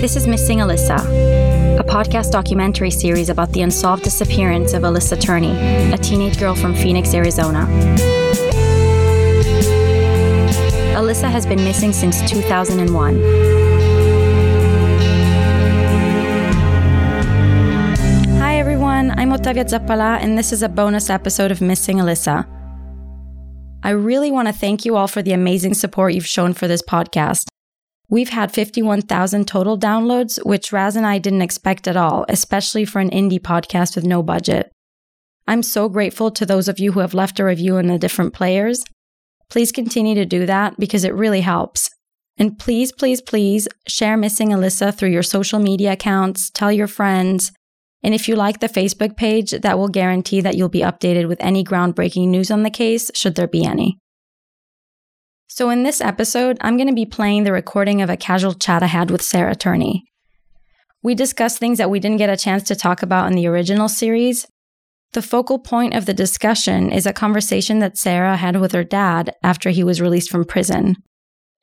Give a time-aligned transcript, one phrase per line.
[0.00, 0.98] This is Missing Alyssa,
[1.78, 5.50] a podcast documentary series about the unsolved disappearance of Alyssa Turney,
[5.92, 7.66] a teenage girl from Phoenix, Arizona.
[10.96, 13.20] Alyssa has been missing since 2001.
[18.38, 22.46] Hi everyone, I'm Ottavia Zappala, and this is a bonus episode of Missing Alyssa.
[23.82, 26.80] I really want to thank you all for the amazing support you've shown for this
[26.80, 27.50] podcast.
[28.10, 32.98] We've had 51,000 total downloads, which Raz and I didn't expect at all, especially for
[32.98, 34.72] an indie podcast with no budget.
[35.46, 38.34] I'm so grateful to those of you who have left a review in the different
[38.34, 38.84] players.
[39.48, 41.88] Please continue to do that because it really helps.
[42.36, 47.52] And please, please, please share Missing Alyssa through your social media accounts, tell your friends.
[48.02, 51.40] And if you like the Facebook page, that will guarantee that you'll be updated with
[51.40, 53.99] any groundbreaking news on the case, should there be any.
[55.52, 58.84] So, in this episode, I'm going to be playing the recording of a casual chat
[58.84, 60.04] I had with Sarah Turney.
[61.02, 63.88] We discussed things that we didn't get a chance to talk about in the original
[63.88, 64.46] series.
[65.12, 69.34] The focal point of the discussion is a conversation that Sarah had with her dad
[69.42, 70.94] after he was released from prison.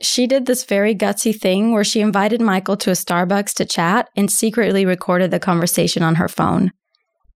[0.02, 4.09] She did this very gutsy thing where she invited Michael to a Starbucks to chat
[4.17, 6.71] and secretly recorded the conversation on her phone.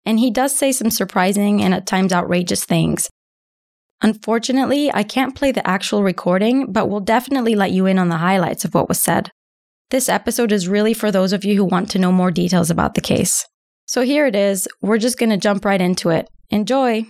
[0.05, 3.09] And he does say some surprising and at times outrageous things.
[4.03, 8.17] Unfortunately, I can't play the actual recording, but we'll definitely let you in on the
[8.17, 9.31] highlights of what was said.
[9.91, 12.95] This episode is really for those of you who want to know more details about
[12.95, 13.47] the case.
[13.87, 14.69] So here it is.
[14.81, 16.29] We're just going to jump right into it.
[16.49, 17.05] Enjoy.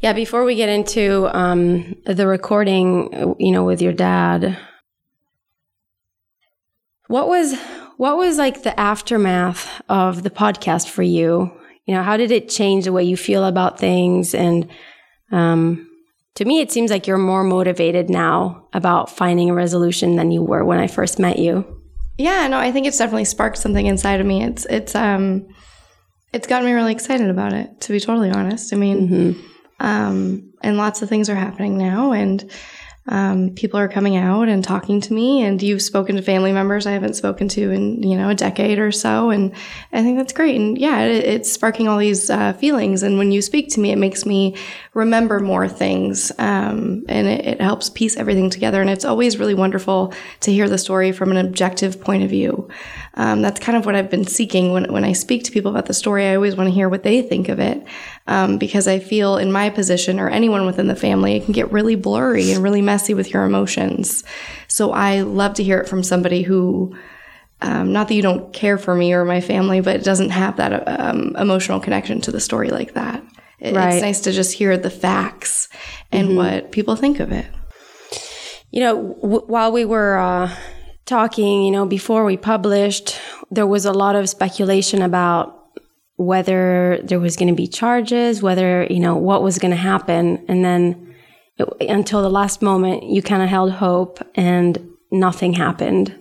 [0.00, 4.58] Yeah, before we get into um, the recording, you know, with your dad,
[7.06, 7.58] what was
[7.96, 11.52] what was like the aftermath of the podcast for you?
[11.86, 14.68] You know, how did it change the way you feel about things and
[15.30, 15.88] um,
[16.36, 20.42] to me, it seems like you're more motivated now about finding a resolution than you
[20.42, 21.82] were when I first met you.
[22.18, 24.42] Yeah, no, I think it's definitely sparked something inside of me.
[24.44, 25.48] It's it's um
[26.32, 28.72] it's gotten me really excited about it, to be totally honest.
[28.72, 29.40] I mean, mm-hmm.
[29.80, 32.50] um, and lots of things are happening now, and
[33.08, 36.86] um, people are coming out and talking to me and you've spoken to family members
[36.86, 39.52] i haven't spoken to in you know a decade or so and
[39.92, 43.32] i think that's great and yeah it, it's sparking all these uh, feelings and when
[43.32, 44.56] you speak to me it makes me
[44.94, 49.54] remember more things um, and it, it, helps piece everything together and it's always really
[49.54, 52.68] wonderful to hear the story from an objective point of view
[53.14, 55.86] um, that's kind of what i've been seeking when, when i speak to people about
[55.86, 57.86] the story i always want to hear what they think of it
[58.26, 61.72] um, because I feel in my position or anyone within the family, it can get
[61.72, 64.22] really blurry and really messy with your emotions.
[64.68, 66.96] So I love to hear it from somebody who,
[67.60, 70.56] um, not that you don't care for me or my family, but it doesn't have
[70.56, 73.22] that um, emotional connection to the story like that.
[73.62, 73.94] It, right.
[73.94, 75.68] It's nice to just hear the facts
[76.10, 76.36] and mm-hmm.
[76.36, 77.46] what people think of it.
[78.72, 80.52] You know, w- while we were uh,
[81.06, 83.20] talking, you know, before we published,
[83.52, 85.60] there was a lot of speculation about
[86.16, 90.44] whether there was going to be charges, whether, you know, what was going to happen.
[90.48, 91.14] And then
[91.56, 96.16] it, until the last moment, you kind of held hope and nothing happened.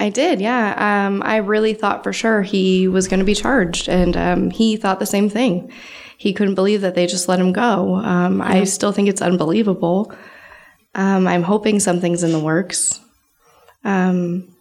[0.00, 1.06] I did, yeah.
[1.06, 4.76] Um, I really thought for sure he was going to be charged, and um, he
[4.76, 5.70] thought the same thing.
[6.16, 7.96] He couldn't believe that they just let him go.
[7.96, 8.48] Um, yeah.
[8.48, 10.12] I still think it's unbelievable.
[10.94, 13.00] Um, I'm hoping something's in the works.
[13.84, 14.54] Um,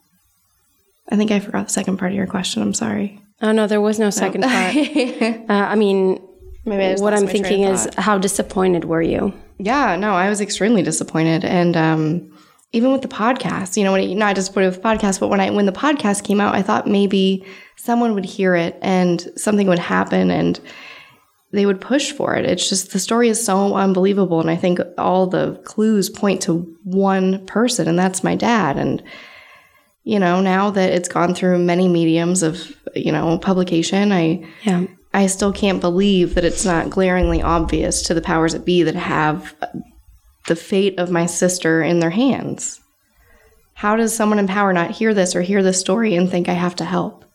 [1.10, 2.62] I think I forgot the second part of your question.
[2.62, 3.22] I'm sorry.
[3.42, 4.48] Oh no, there was no second no.
[4.48, 4.76] part.
[5.50, 6.22] uh, I mean,
[6.66, 9.34] I what I'm thinking is, how disappointed were you?
[9.60, 12.38] Yeah, no, I was extremely disappointed, and um,
[12.72, 15.40] even with the podcast, you know, when it, not disappointed with the podcast, but when
[15.40, 17.46] I when the podcast came out, I thought maybe
[17.76, 20.60] someone would hear it and something would happen, and
[21.54, 22.46] they would push for it.
[22.46, 26.62] It's just the story is so unbelievable, and I think all the clues point to
[26.84, 29.02] one person, and that's my dad, and
[30.04, 34.86] you know, now that it's gone through many mediums of, you know, publication, I yeah.
[35.14, 38.96] I still can't believe that it's not glaringly obvious to the powers that be that
[38.96, 39.56] have
[40.48, 42.82] the fate of my sister in their hands.
[43.76, 46.54] How does someone in power not hear this or hear this story and think I
[46.54, 47.26] have to help?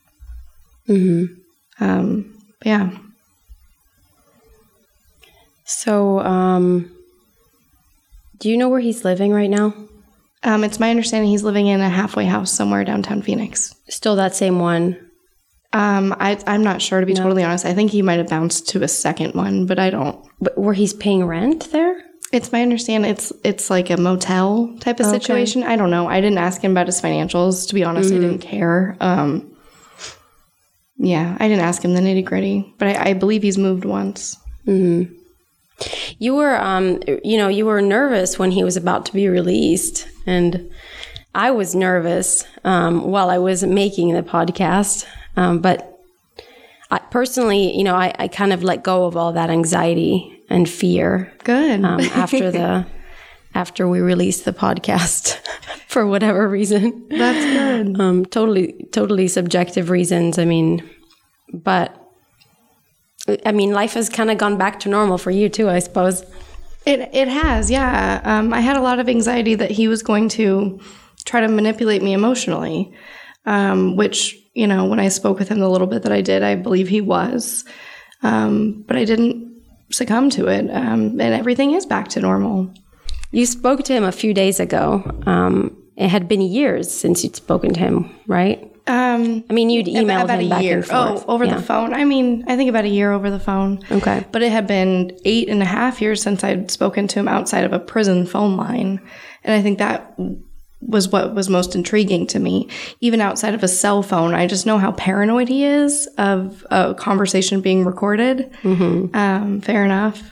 [0.87, 1.83] Mm-hmm.
[1.83, 2.91] Um, yeah.
[5.69, 6.91] So, um,
[8.39, 9.71] do you know where he's living right now?
[10.41, 13.75] Um, it's my understanding he's living in a halfway house somewhere downtown Phoenix.
[13.87, 14.97] Still that same one.
[15.71, 17.65] Um, I, I'm not sure to be totally honest.
[17.67, 20.25] I think he might have bounced to a second one, but I don't.
[20.41, 22.03] But where he's paying rent there?
[22.31, 25.19] It's my understanding it's it's like a motel type of Okay.
[25.19, 25.61] situation.
[25.61, 26.07] I don't know.
[26.07, 27.67] I didn't ask him about his financials.
[27.67, 28.97] To be honest, I didn't care.
[28.99, 29.55] Um,
[30.97, 34.35] yeah, I didn't ask him the nitty gritty, but I, I believe he's moved once.
[36.17, 40.07] You were, um, you know, you were nervous when he was about to be released,
[40.25, 40.69] and
[41.33, 45.05] I was nervous um, while I was making the podcast.
[45.37, 45.99] Um, but
[46.91, 50.67] I, personally, you know, I, I kind of let go of all that anxiety and
[50.67, 51.83] fear Good.
[51.85, 52.85] um, after the
[53.55, 55.33] after we released the podcast
[55.87, 57.07] for whatever reason.
[57.09, 57.99] That's good.
[57.99, 60.37] Um, totally, totally subjective reasons.
[60.37, 60.87] I mean,
[61.53, 61.98] but
[63.45, 66.23] I mean, life has kind of gone back to normal for you too, I suppose.
[66.85, 68.21] It it has, yeah.
[68.23, 70.79] Um, I had a lot of anxiety that he was going to
[71.25, 72.93] try to manipulate me emotionally,
[73.45, 76.43] um, which you know, when I spoke with him the little bit that I did,
[76.43, 77.63] I believe he was,
[78.23, 79.49] um, but I didn't
[79.91, 82.73] succumb to it, um, and everything is back to normal.
[83.31, 85.03] You spoke to him a few days ago.
[85.25, 88.71] Um, it had been years since you'd spoken to him, right?
[88.89, 90.77] Um, I mean, you'd emailed about him a back year.
[90.77, 91.23] and forth.
[91.27, 91.55] Oh, over Yeah.
[91.57, 91.93] the phone.
[91.93, 93.79] I mean, I think about a year over the phone.
[93.91, 94.25] Okay.
[94.31, 97.63] But it had been eight and a half years since I'd spoken to him outside
[97.65, 98.99] of a prison phone line.
[99.43, 100.15] And I think that
[100.81, 102.67] was what was most intriguing to me.
[102.99, 106.93] Even outside of a cell phone, I just know how paranoid he is of a
[106.95, 108.49] conversation being recorded.
[108.63, 110.23] Um, fair enough.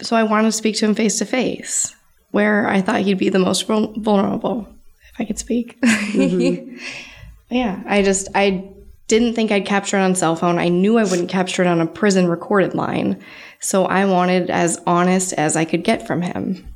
[0.00, 1.94] So I wanted to speak to him face to face,
[2.30, 4.66] where I thought he'd be the most vulnerable,
[5.12, 5.76] if I could speak.
[7.50, 8.70] yeah, I just, I
[9.08, 10.58] didn't think I'd capture it on cell phone.
[10.58, 13.20] I knew I wouldn't capture it on a prison recorded line.
[13.58, 16.66] So I wanted as honest as I could get from him.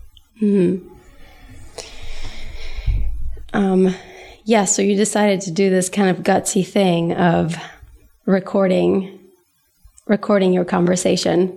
[0.41, 0.77] Hmm.
[3.53, 3.95] Um,
[4.45, 7.57] yeah, so you decided to do this kind of gutsy thing of
[8.27, 9.21] recording
[10.07, 11.57] recording your conversation.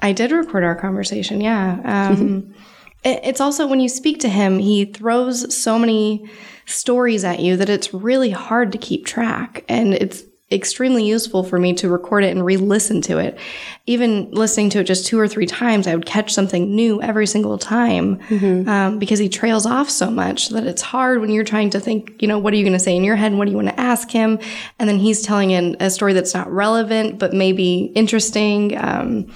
[0.00, 1.80] I did record our conversation, yeah.
[1.84, 2.54] Um,
[3.04, 6.28] it- it's also when you speak to him, he throws so many
[6.70, 9.64] stories at you that it's really hard to keep track.
[9.68, 13.38] And it's extremely useful for me to record it and re listen to it.
[13.86, 17.26] Even listening to it just two or three times, I would catch something new every
[17.26, 18.20] single time
[18.68, 22.20] um, because he trails off so much that it's hard when you're trying to think,
[22.20, 23.32] you know, what are you going to say in your head?
[23.32, 24.40] What do you want to ask him?
[24.80, 28.76] And then he's telling an, a story that's not relevant, but maybe interesting.
[28.76, 29.32] Um,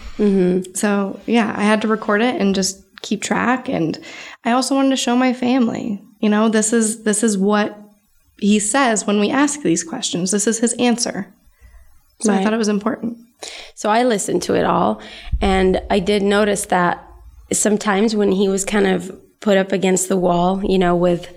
[0.75, 3.69] so yeah, I had to record it and just keep track.
[3.69, 4.03] And
[4.45, 7.79] I also wanted to show my family, you know, this is this is what
[8.39, 10.31] he says when we ask these questions.
[10.31, 11.33] This is his answer.
[12.21, 13.19] So I thought it was important.
[13.75, 15.01] So I listened to it all,
[15.41, 17.05] and I did notice that
[17.53, 21.35] sometimes when he was kind of put up against the wall, you know, with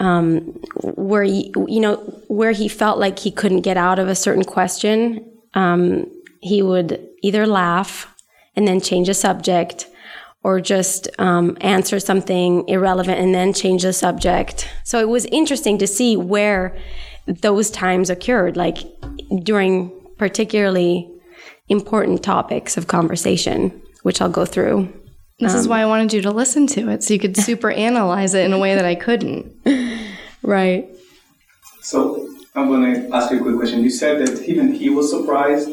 [0.00, 0.40] um,
[0.82, 1.96] where he, you know
[2.28, 5.24] where he felt like he couldn't get out of a certain question,
[5.54, 8.12] um, he would either laugh
[8.56, 9.86] and then change the subject,
[10.48, 14.66] or just um, answer something irrelevant and then change the subject.
[14.82, 16.74] So it was interesting to see where
[17.26, 18.78] those times occurred, like
[19.42, 21.06] during particularly
[21.68, 24.90] important topics of conversation, which I'll go through.
[25.38, 28.32] This is why I wanted you to listen to it so you could super analyze
[28.32, 29.54] it in a way that I couldn't.
[30.40, 30.88] Right.
[31.82, 33.82] So I'm going to ask you a quick question.
[33.82, 35.68] You said that even he was surprised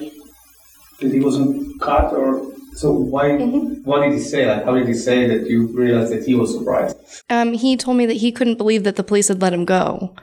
[1.00, 3.38] that he wasn't caught, or so why?
[3.38, 4.46] What did he say?
[4.46, 6.98] Like, how did he say that you realized that he was surprised?
[7.30, 10.14] Um, he told me that he couldn't believe that the police had let him go.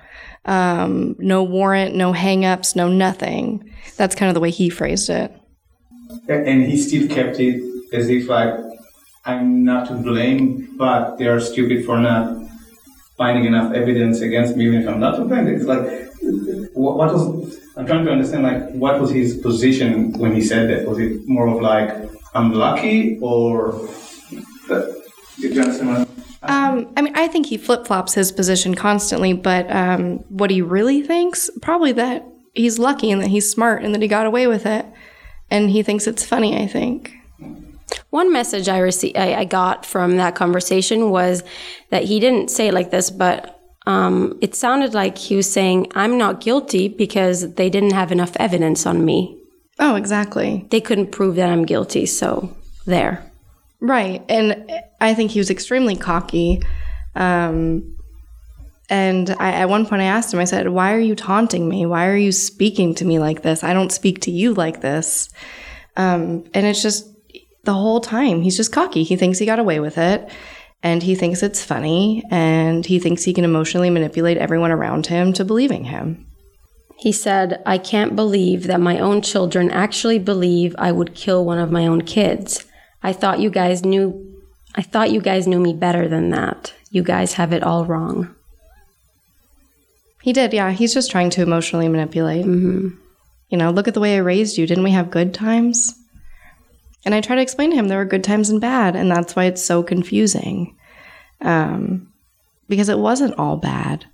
[0.45, 3.73] Um, no warrant, no hangups, no nothing.
[3.97, 5.33] That's kind of the way he phrased it.
[6.29, 8.55] And and he still kept it as if like
[9.25, 12.37] I'm not to blame, but they are stupid for not
[13.17, 15.47] finding enough evidence against me, even if I'm not to blame.
[15.47, 15.85] It's like
[16.75, 20.69] what, what was I'm trying to understand like what was his position when he said
[20.71, 20.87] that?
[20.87, 23.73] Was it more of like I'm lucky, or
[24.69, 25.03] that,
[25.39, 25.99] did you understand?
[25.99, 26.09] What
[26.43, 30.63] Um, I mean, I think he flip flops his position constantly, but um, what he
[30.63, 34.47] really thinks, probably that he's lucky and that he's smart and that he got away
[34.47, 34.87] with it,
[35.51, 36.63] and he thinks it's funny.
[36.63, 37.13] I think.
[38.09, 41.43] One message I received, I, I got from that conversation was
[41.91, 45.93] that he didn't say it like this, but um, it sounded like he was saying,
[45.95, 49.39] "I'm not guilty because they didn't have enough evidence on me.
[49.79, 50.67] Oh, exactly.
[50.71, 52.55] They couldn't prove that I'm guilty." So
[52.87, 53.31] there.
[53.81, 54.23] Right.
[54.29, 56.63] And I think he was extremely cocky.
[57.17, 57.97] Um,
[58.89, 61.87] and I, at one point, I asked him, I said, Why are you taunting me?
[61.87, 63.65] Why are you speaking to me like this?
[63.65, 65.31] I don't speak to you like this.
[65.97, 67.09] Um, and it's just
[67.65, 69.03] the whole time, he's just cocky.
[69.03, 70.31] He thinks he got away with it.
[70.83, 75.33] and he thinks it's funny and he thinks he can emotionally manipulate everyone around him
[75.35, 76.27] to believing him.
[77.03, 81.59] He said, I can't believe that my own children actually believe I would kill one
[81.59, 82.65] of my own kids.
[83.03, 84.41] I thought you guys knew
[84.77, 86.73] I thought you guys knew me better than that.
[86.93, 88.33] You guys have it all wrong.
[90.23, 90.71] He did, yeah.
[90.71, 92.47] He's just trying to emotionally manipulate.
[92.47, 92.91] Mm-hmm.
[93.49, 94.69] You know, look at the way I raised you.
[94.69, 95.99] Didn't we have good times?
[97.05, 99.35] And I try to explain to him there were good times and bad, and that's
[99.35, 100.77] why it's so confusing.
[101.41, 102.13] Um,
[102.69, 104.07] because it wasn't all bad.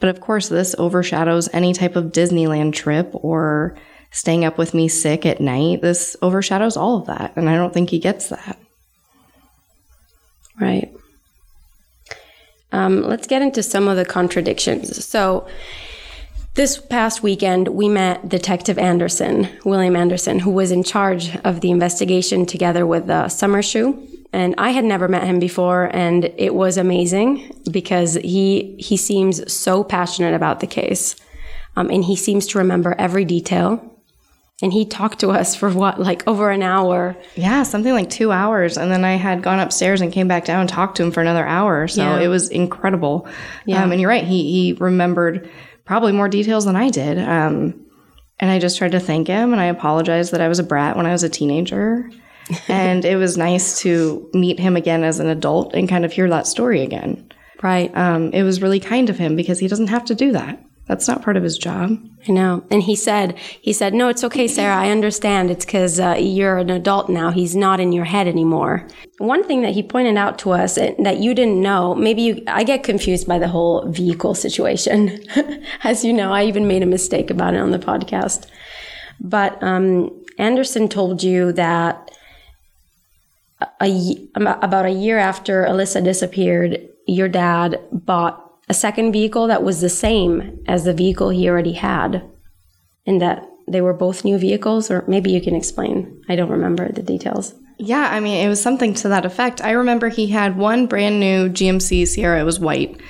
[0.00, 3.76] But of course, this overshadows any type of Disneyland trip or
[4.10, 5.82] staying up with me sick at night.
[5.82, 8.58] This overshadows all of that, and I don't think he gets that.
[10.60, 10.92] Right.
[12.72, 15.04] Um, let's get into some of the contradictions.
[15.04, 15.46] So,
[16.54, 21.70] this past weekend, we met Detective Anderson, William Anderson, who was in charge of the
[21.70, 23.96] investigation together with uh, Summershoe.
[24.32, 29.50] And I had never met him before, and it was amazing because he he seems
[29.50, 31.16] so passionate about the case,
[31.76, 33.84] um, and he seems to remember every detail.
[34.60, 37.16] And he talked to us for what like over an hour.
[37.36, 38.76] Yeah something like two hours.
[38.76, 41.20] And then i had gone upstairs and came back down and talked to him for
[41.20, 41.86] another hour.
[41.86, 42.18] So yeah.
[42.18, 43.28] it was incredible.
[43.66, 43.84] Yeah.
[43.84, 44.24] Um, and you're right.
[44.24, 45.48] He, he remembered
[45.84, 47.20] probably more details than i did.
[47.20, 47.86] Um,
[48.40, 50.96] and i just tried to thank him and i apologized that i was a brat
[50.96, 52.10] when i was a teenager
[52.68, 56.28] and it was nice to meet him again as an adult and kind of hear
[56.28, 57.30] that story again
[57.62, 60.62] right um, it was really kind of him because he doesn't have to do that
[60.88, 61.98] that's not part of his job.
[62.26, 62.64] I know.
[62.70, 64.74] And he said, he said, no, it's okay, Sarah.
[64.74, 65.50] I understand.
[65.50, 67.30] It's because uh, you're an adult now.
[67.30, 68.88] He's not in your head anymore.
[69.18, 72.64] One thing that he pointed out to us that you didn't know, maybe you, I
[72.64, 75.22] get confused by the whole vehicle situation.
[75.84, 78.46] As you know, I even made a mistake about it on the podcast.
[79.20, 82.10] But um, Anderson told you that
[83.80, 89.80] a, about a year after Alyssa disappeared, your dad bought a second vehicle that was
[89.80, 92.22] the same as the vehicle he already had,
[93.06, 96.22] and that they were both new vehicles, or maybe you can explain.
[96.28, 97.54] I don't remember the details.
[97.78, 99.62] Yeah, I mean, it was something to that effect.
[99.62, 103.00] I remember he had one brand new GMC Sierra, it was white.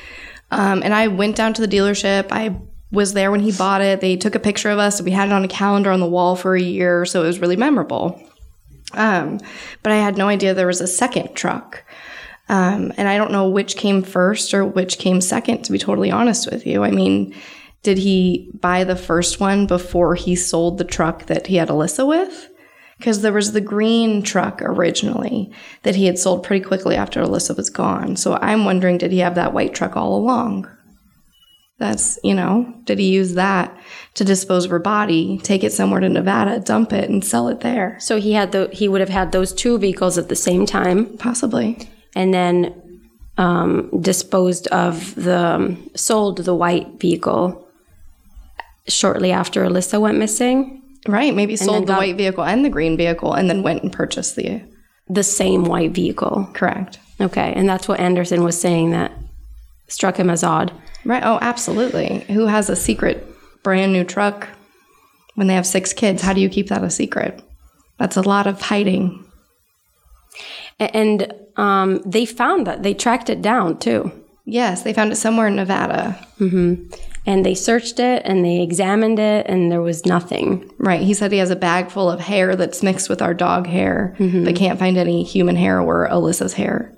[0.50, 2.28] Um, and I went down to the dealership.
[2.30, 2.56] I
[2.90, 4.00] was there when he bought it.
[4.00, 5.02] They took a picture of us.
[5.02, 7.40] We had it on a calendar on the wall for a year, so it was
[7.40, 8.22] really memorable.
[8.94, 9.38] Um,
[9.82, 11.84] but I had no idea there was a second truck.
[12.48, 16.10] Um, and I don't know which came first or which came second, to be totally
[16.10, 16.82] honest with you.
[16.82, 17.34] I mean,
[17.82, 22.06] did he buy the first one before he sold the truck that he had Alyssa
[22.06, 22.50] with?
[22.96, 25.52] Because there was the green truck originally
[25.82, 28.16] that he had sold pretty quickly after Alyssa was gone.
[28.16, 30.68] So I'm wondering, did he have that white truck all along?
[31.78, 33.76] That's, you know, did he use that
[34.14, 37.60] to dispose of her body, take it somewhere to Nevada, dump it, and sell it
[37.60, 37.98] there?
[38.00, 41.16] So he had the he would have had those two vehicles at the same time,
[41.18, 42.74] possibly and then
[43.36, 47.68] um, disposed of the um, sold the white vehicle
[48.88, 50.82] shortly after Alyssa went missing.
[51.06, 54.34] Right, maybe sold the white vehicle and the green vehicle, and then went and purchased
[54.36, 54.62] the
[55.08, 56.50] the same white vehicle.
[56.52, 56.98] Correct.
[57.20, 59.12] Okay, and that's what Anderson was saying that
[59.86, 60.72] struck him as odd.
[61.04, 61.22] Right.
[61.24, 62.20] Oh, absolutely.
[62.28, 63.26] Who has a secret
[63.62, 64.48] brand new truck
[65.34, 66.22] when they have six kids?
[66.22, 67.42] How do you keep that a secret?
[67.98, 69.24] That's a lot of hiding.
[70.78, 74.12] And um, they found that they tracked it down too.
[74.44, 76.26] Yes, they found it somewhere in Nevada.
[76.38, 76.90] Mm-hmm.
[77.26, 80.72] And they searched it and they examined it, and there was nothing.
[80.78, 81.02] Right.
[81.02, 84.16] He said he has a bag full of hair that's mixed with our dog hair,
[84.18, 84.44] mm-hmm.
[84.44, 86.94] but can't find any human hair or Alyssa's hair.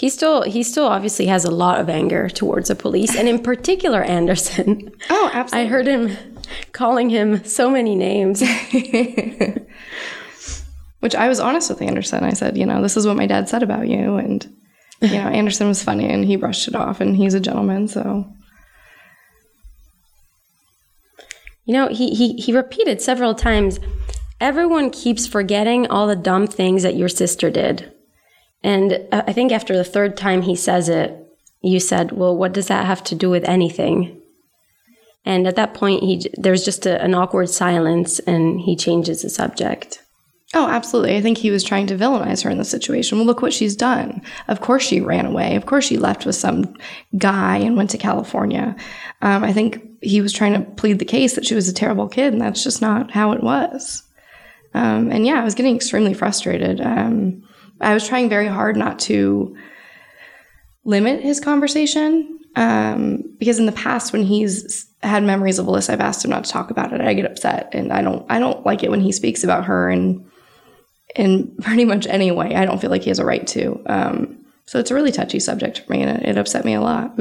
[0.00, 3.38] He still he still obviously has a lot of anger towards the police, and in
[3.42, 4.90] particular Anderson.
[5.10, 5.66] Oh, absolutely.
[5.66, 6.16] I heard him
[6.72, 8.42] calling him so many names.
[11.00, 12.24] Which I was honest with Anderson.
[12.24, 14.16] I said, you know, this is what my dad said about you.
[14.16, 14.50] And,
[15.02, 17.86] you know, Anderson was funny and he brushed it off and he's a gentleman.
[17.86, 18.26] So.
[21.66, 23.80] You know, he, he, he repeated several times
[24.40, 27.92] everyone keeps forgetting all the dumb things that your sister did.
[28.62, 31.16] And I think after the third time he says it,
[31.62, 34.20] you said, well, what does that have to do with anything?
[35.24, 39.28] And at that point, he there's just a, an awkward silence, and he changes the
[39.28, 40.02] subject.
[40.54, 41.16] Oh, absolutely.
[41.16, 43.18] I think he was trying to villainize her in the situation.
[43.18, 44.20] Well, look what she's done.
[44.48, 45.54] Of course she ran away.
[45.54, 46.74] Of course she left with some
[47.18, 48.74] guy and went to California.
[49.22, 52.08] Um, I think he was trying to plead the case that she was a terrible
[52.08, 54.02] kid, and that's just not how it was.
[54.74, 56.80] Um, and yeah, I was getting extremely frustrated.
[56.80, 57.44] Um,
[57.80, 59.56] I was trying very hard not to
[60.84, 66.00] limit his conversation um, because in the past, when he's had memories of Alyssa, I've
[66.00, 67.00] asked him not to talk about it.
[67.00, 68.26] I get upset, and I don't.
[68.28, 70.28] I don't like it when he speaks about her and
[71.16, 72.54] in pretty much any way.
[72.54, 73.82] I don't feel like he has a right to.
[73.86, 76.80] Um, so it's a really touchy subject for me, and it, it upset me a
[76.80, 77.16] lot.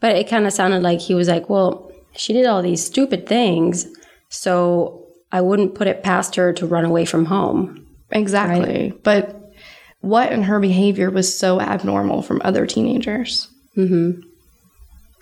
[0.00, 3.26] But it kind of sounded like he was like, well, she did all these stupid
[3.26, 3.86] things,
[4.28, 7.85] so I wouldn't put it past her to run away from home.
[8.10, 8.92] Exactly.
[9.02, 9.52] But
[10.00, 13.48] what in her behavior was so abnormal from other teenagers?
[13.76, 14.20] Mm-hmm.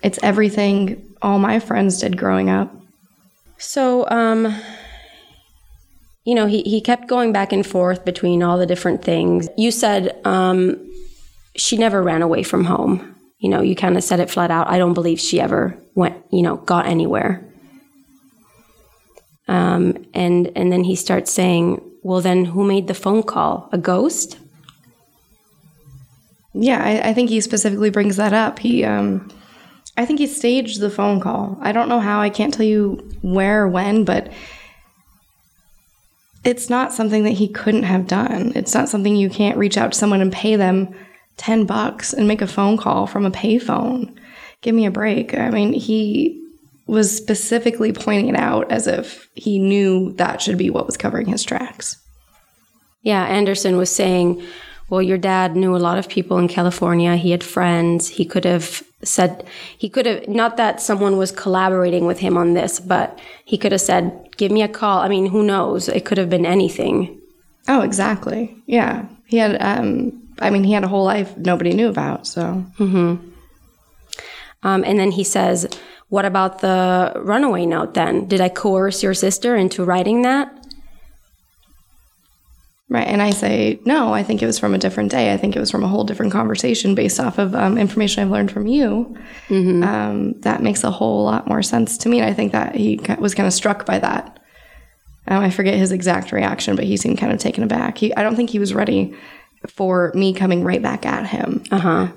[0.02, 2.74] It's everything all my friends did growing up.
[3.56, 4.54] So, um,
[6.24, 9.48] you know, he, he kept going back and forth between all the different things.
[9.56, 10.76] You said um,
[11.56, 13.16] she never ran away from home.
[13.38, 14.68] You know, you kind of said it flat out.
[14.68, 17.46] I don't believe she ever went, you know, got anywhere.
[19.48, 23.68] Um, and and then he starts saying, "Well, then who made the phone call?
[23.72, 24.38] A ghost?"
[26.52, 28.60] Yeah, I, I think he specifically brings that up.
[28.60, 29.28] He, um,
[29.96, 31.58] I think he staged the phone call.
[31.60, 32.20] I don't know how.
[32.20, 34.32] I can't tell you where or when, but
[36.44, 38.52] it's not something that he couldn't have done.
[38.54, 40.94] It's not something you can't reach out to someone and pay them
[41.36, 44.14] ten bucks and make a phone call from a payphone.
[44.60, 45.34] Give me a break.
[45.34, 46.43] I mean, he
[46.86, 51.26] was specifically pointing it out as if he knew that should be what was covering
[51.26, 51.96] his tracks.
[53.02, 54.42] Yeah, Anderson was saying,
[54.90, 57.16] well, your dad knew a lot of people in California.
[57.16, 58.08] He had friends.
[58.08, 59.46] He could have said,
[59.78, 63.72] he could have, not that someone was collaborating with him on this, but he could
[63.72, 65.00] have said, give me a call.
[65.00, 65.88] I mean, who knows?
[65.88, 67.18] It could have been anything.
[67.66, 68.54] Oh, exactly.
[68.66, 69.06] Yeah.
[69.26, 72.26] He had, um, I mean, he had a whole life nobody knew about.
[72.26, 72.64] So,
[74.62, 75.66] Um, and then he says,
[76.14, 78.28] what about the runaway note then?
[78.28, 80.48] Did I coerce your sister into writing that?
[82.88, 83.08] right.
[83.08, 85.32] And I say, no, I think it was from a different day.
[85.32, 88.30] I think it was from a whole different conversation based off of um, information I've
[88.30, 89.16] learned from you.
[89.82, 92.20] Um, that makes a whole lot more sense to me.
[92.20, 94.38] And I think that he was kind of struck by that.
[95.26, 97.98] Um, I forget his exact reaction, but he seemed kind of taken aback.
[97.98, 99.16] He, I don't think he was ready
[99.68, 101.62] for me coming right back at him.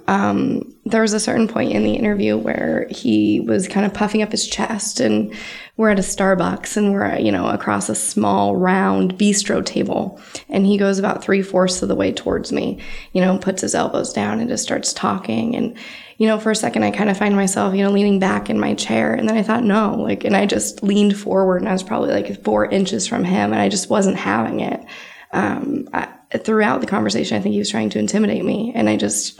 [0.07, 4.21] Um, there was a certain point in the interview where he was kind of puffing
[4.21, 5.33] up his chest, and
[5.75, 10.65] we're at a Starbucks, and we're you know across a small round bistro table, and
[10.65, 12.81] he goes about three fourths of the way towards me,
[13.13, 15.77] you know, puts his elbows down and just starts talking, and
[16.17, 18.60] you know, for a second, I kind of find myself, you know, leaning back in
[18.60, 21.73] my chair, and then I thought, no, like, and I just leaned forward, and I
[21.73, 24.83] was probably like four inches from him, and I just wasn't having it.
[25.31, 28.97] Um, I, throughout the conversation, I think he was trying to intimidate me, and I
[28.97, 29.39] just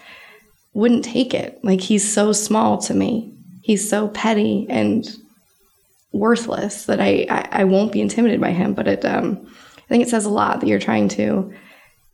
[0.74, 1.60] wouldn't take it.
[1.64, 3.34] Like he's so small to me.
[3.62, 5.08] He's so petty and
[6.12, 8.74] worthless that I, I, I won't be intimidated by him.
[8.74, 9.48] But it um
[9.78, 11.54] I think it says a lot that you're trying to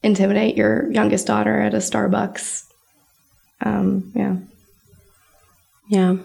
[0.04, 2.66] intimidate your youngest daughter at a Starbucks.
[3.62, 4.36] Um, yeah.
[5.90, 6.18] Yeah.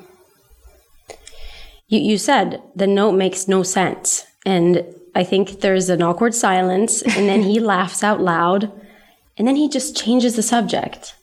[1.88, 4.26] You, you said the note makes no sense.
[4.44, 4.84] And
[5.18, 7.02] I think there's an awkward silence.
[7.02, 8.70] And then he laughs out loud.
[9.36, 11.16] And then he just changes the subject.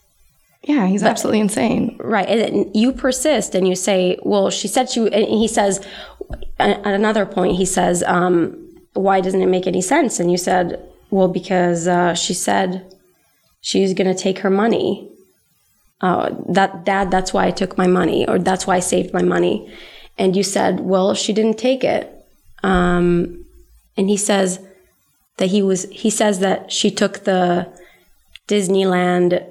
[0.62, 1.96] Yeah, he's absolutely insane.
[1.98, 2.28] Right.
[2.28, 5.86] And you persist and you say, well, she said she, and he says,
[6.58, 10.20] at another point, he says, um, why doesn't it make any sense?
[10.20, 12.94] And you said, well, because uh, she said
[13.62, 15.08] she's going to take her money.
[16.02, 19.22] Uh, that dad, that's why I took my money, or that's why I saved my
[19.22, 19.72] money.
[20.18, 22.12] And you said, well, she didn't take it.
[22.62, 23.45] Um,
[23.96, 24.60] and he says
[25.38, 27.68] that he was, he says that she took the
[28.48, 29.44] Disneyland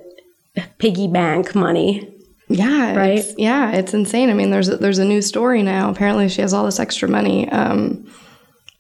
[0.78, 2.12] piggy bank money.
[2.48, 3.20] Yeah, Right?
[3.20, 4.30] It's, yeah, it's insane.
[4.30, 5.90] I mean, there's a, there's a new story now.
[5.90, 8.08] Apparently, she has all this extra money, um,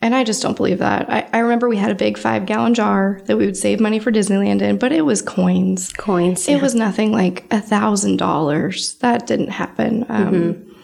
[0.01, 1.10] and I just don't believe that.
[1.10, 3.97] I, I remember we had a big five gallon jar that we would save money
[3.97, 5.91] for Disneyland in, but it was coins.
[5.93, 6.47] Coins.
[6.47, 8.93] It was nothing like a thousand dollars.
[8.99, 10.06] That didn't happen.
[10.10, 10.75] Um,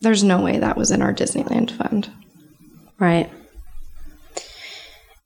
[0.00, 2.10] There's no way that was in our Disneyland fund.
[2.98, 3.30] Right.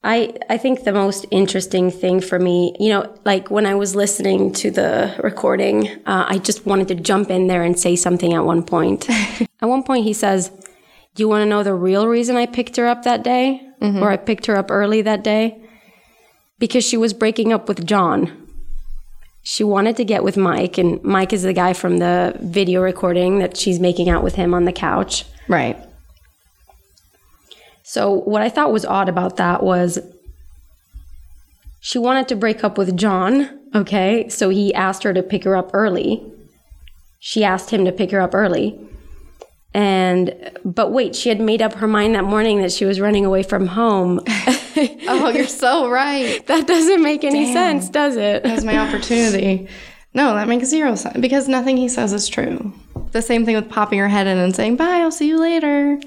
[0.04, 3.96] I I think the most interesting thing for me, you know, like when I was
[3.96, 8.32] listening to the recording, uh, I just wanted to jump in there and say something
[8.32, 9.08] at one point.
[9.10, 10.50] at one point, he says,
[11.14, 14.10] "Do you want to know the real reason I picked her up that day, or
[14.10, 15.60] I picked her up early that day?
[16.58, 18.44] Because she was breaking up with John."
[19.42, 23.38] She wanted to get with Mike, and Mike is the guy from the video recording
[23.38, 25.24] that she's making out with him on the couch.
[25.48, 25.87] Right.
[27.88, 29.98] So, what I thought was odd about that was
[31.80, 33.48] she wanted to break up with John.
[33.74, 34.28] Okay.
[34.28, 36.22] So, he asked her to pick her up early.
[37.18, 38.78] She asked him to pick her up early.
[39.72, 43.24] And, but wait, she had made up her mind that morning that she was running
[43.24, 44.20] away from home.
[45.08, 46.46] Oh, you're so right.
[46.46, 48.44] that doesn't make any sense, does it?
[48.44, 49.66] That was my opportunity.
[50.14, 52.72] No, that makes zero sense because nothing he says is true.
[53.10, 55.98] The same thing with popping her head in and saying, bye, I'll see you later.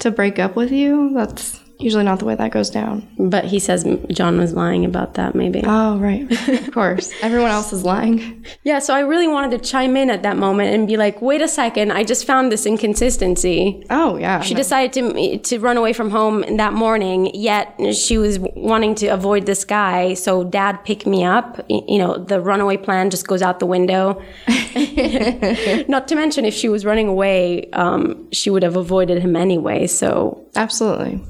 [0.00, 3.08] To break up with you, that's usually not the way that goes down.
[3.18, 5.62] But he says John was lying about that, maybe.
[5.64, 6.30] Oh, right.
[6.48, 7.12] of course.
[7.22, 8.44] Everyone else is lying.
[8.64, 11.40] Yeah, so I really wanted to chime in at that moment and be like, wait
[11.40, 13.84] a second, I just found this inconsistency.
[13.90, 14.40] Oh, yeah.
[14.40, 19.08] She decided to to run away from home that morning, yet she was wanting to
[19.08, 20.14] avoid this guy.
[20.14, 21.64] So dad picked me up.
[21.68, 24.22] You know, the runaway plan just goes out the window.
[25.88, 29.86] Not to mention, if she was running away, um, she would have avoided him anyway.
[29.86, 31.20] So Absolutely.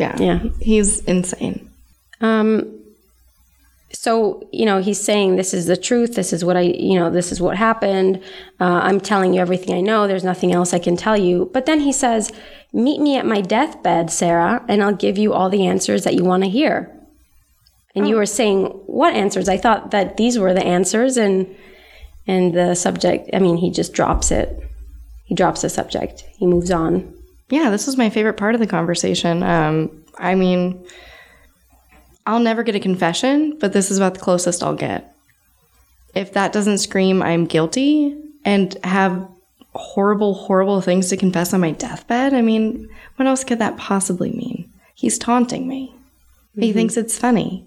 [0.00, 0.16] Yeah.
[0.18, 0.38] Yeah.
[0.60, 1.70] He's insane.
[2.22, 2.80] Um,
[3.92, 6.14] so you know he's saying this is the truth.
[6.14, 8.22] This is what i you know this is what happened.
[8.60, 10.06] Uh, i'm telling you everything i know.
[10.06, 11.50] There's nothing else i can tell you.
[11.52, 12.32] But then he says
[12.72, 16.24] meet me at my deathbed sarah and i'll give you all the answers that you
[16.24, 16.96] want to hear.
[17.96, 19.48] And you were saying what answers?
[19.48, 21.54] I thought that these were the answers and
[22.28, 24.48] and the subject i mean he just drops it.
[25.24, 26.24] He drops the subject.
[26.38, 27.19] He moves on
[27.50, 29.42] Yeah, this was my favorite part of the conversation.
[29.42, 30.86] Um, I mean,
[32.26, 35.14] I'll never get a confession, but this is about the closest I'll get.
[36.14, 39.28] If that doesn't scream I'm guilty and have
[39.74, 44.30] horrible, horrible things to confess on my deathbed, I mean, what else could that possibly
[44.30, 44.72] mean?
[44.94, 45.94] He's taunting me.
[46.58, 47.66] He thinks it's funny.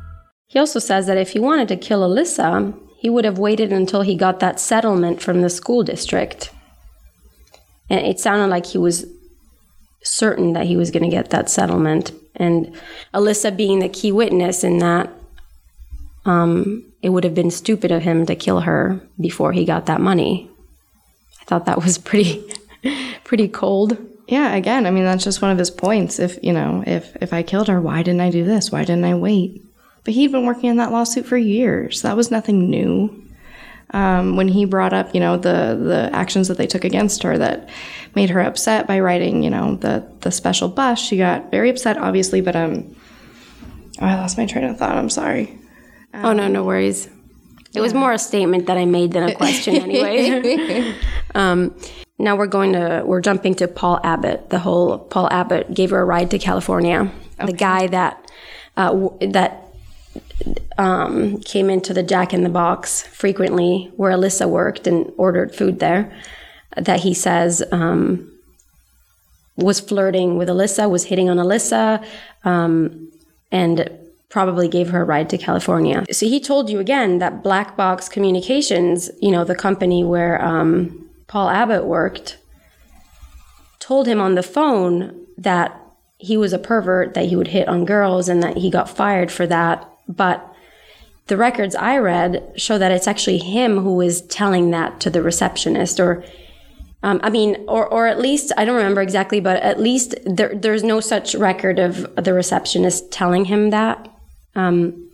[0.51, 4.01] He also says that if he wanted to kill Alyssa, he would have waited until
[4.01, 6.51] he got that settlement from the school district.
[7.89, 9.05] And it sounded like he was
[10.03, 12.11] certain that he was going to get that settlement.
[12.35, 12.75] And
[13.13, 15.09] Alyssa being the key witness in that,
[16.25, 20.01] um, it would have been stupid of him to kill her before he got that
[20.01, 20.51] money.
[21.39, 22.43] I thought that was pretty,
[23.23, 23.97] pretty cold.
[24.27, 26.19] Yeah, again, I mean that's just one of his points.
[26.19, 28.69] If you know, if if I killed her, why didn't I do this?
[28.69, 29.61] Why didn't I wait?
[30.03, 32.01] But he'd been working on that lawsuit for years.
[32.01, 33.17] That was nothing new.
[33.93, 37.37] Um, when he brought up, you know, the the actions that they took against her
[37.37, 37.69] that
[38.15, 41.97] made her upset by writing, you know, the the special bus, she got very upset,
[41.97, 42.39] obviously.
[42.41, 42.95] But um,
[44.01, 44.95] oh, I lost my train of thought.
[44.95, 45.59] I'm sorry.
[46.13, 47.09] oh no, no worries.
[47.73, 50.93] It was more a statement that I made than a question, anyway.
[51.35, 51.73] um,
[52.17, 54.49] now we're going to we're jumping to Paul Abbott.
[54.49, 57.11] The whole Paul Abbott gave her a ride to California.
[57.43, 58.31] The guy that
[58.77, 59.70] uh, w- that
[60.77, 65.79] um, came into the Jack in the Box frequently, where Alyssa worked and ordered food
[65.79, 66.11] there.
[66.77, 68.31] That he says um,
[69.57, 72.05] was flirting with Alyssa, was hitting on Alyssa,
[72.43, 73.11] um,
[73.51, 73.89] and
[74.29, 76.05] probably gave her a ride to California.
[76.11, 81.09] So he told you again that Black Box Communications, you know, the company where um,
[81.27, 82.37] Paul Abbott worked,
[83.79, 85.77] told him on the phone that
[86.17, 89.31] he was a pervert, that he would hit on girls, and that he got fired
[89.31, 89.90] for that.
[90.15, 90.47] But
[91.27, 95.21] the records I read show that it's actually him who was telling that to the
[95.21, 96.23] receptionist, or
[97.03, 100.53] um, I mean, or or at least I don't remember exactly, but at least there
[100.53, 104.09] there's no such record of the receptionist telling him that.
[104.55, 105.09] Um,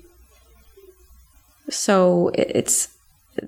[1.69, 2.89] so it's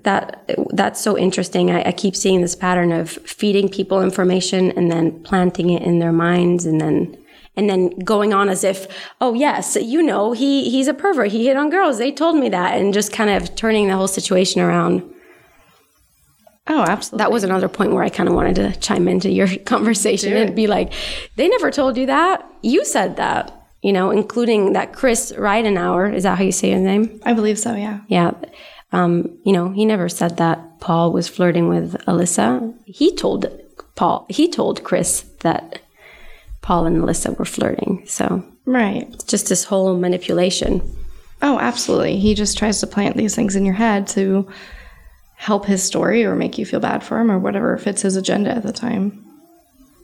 [0.04, 1.70] that that's so interesting.
[1.70, 5.98] I, I keep seeing this pattern of feeding people information and then planting it in
[5.98, 7.16] their minds, and then
[7.56, 8.86] and then going on as if,
[9.20, 11.30] oh yes, you know, he he's a pervert.
[11.32, 11.98] He hit on girls.
[11.98, 15.02] They told me that, and just kind of turning the whole situation around.
[16.66, 17.24] Oh, absolutely.
[17.24, 20.54] That was another point where I kind of wanted to chime into your conversation and
[20.54, 20.92] be like,
[21.36, 22.48] they never told you that.
[22.62, 23.56] You said that.
[23.82, 26.14] You know, including that Chris Ridenauer.
[26.14, 27.18] Is that how you say his name?
[27.24, 27.74] I believe so.
[27.74, 28.00] Yeah.
[28.08, 28.32] Yeah.
[28.92, 32.74] Um, you know, he never said that Paul was flirting with Alyssa.
[32.84, 33.46] He told
[33.94, 35.80] Paul, he told Chris that
[36.62, 38.04] Paul and Alyssa were flirting.
[38.06, 39.08] So Right.
[39.12, 40.82] it's just this whole manipulation.
[41.42, 42.18] Oh, absolutely.
[42.18, 44.46] He just tries to plant these things in your head to
[45.36, 48.50] help his story or make you feel bad for him or whatever fits his agenda
[48.50, 49.24] at the time.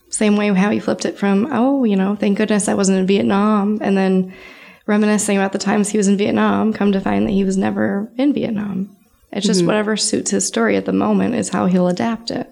[0.08, 3.06] Same way how he flipped it from, oh, you know, thank goodness I wasn't in
[3.06, 4.32] Vietnam, and then
[4.86, 8.10] reminiscing about the times he was in Vietnam, come to find that he was never
[8.16, 8.96] in Vietnam.
[9.32, 9.66] It's just mm-hmm.
[9.66, 12.50] whatever suits his story at the moment is how he'll adapt it.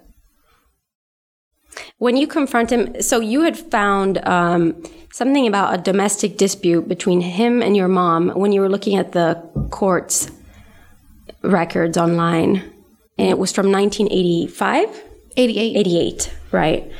[1.98, 7.20] When you confront him, so you had found um, something about a domestic dispute between
[7.20, 10.30] him and your mom when you were looking at the court's
[11.42, 12.56] records online,
[13.16, 15.02] and it was from 1985.
[15.36, 15.76] 88.
[15.76, 16.92] 88, right.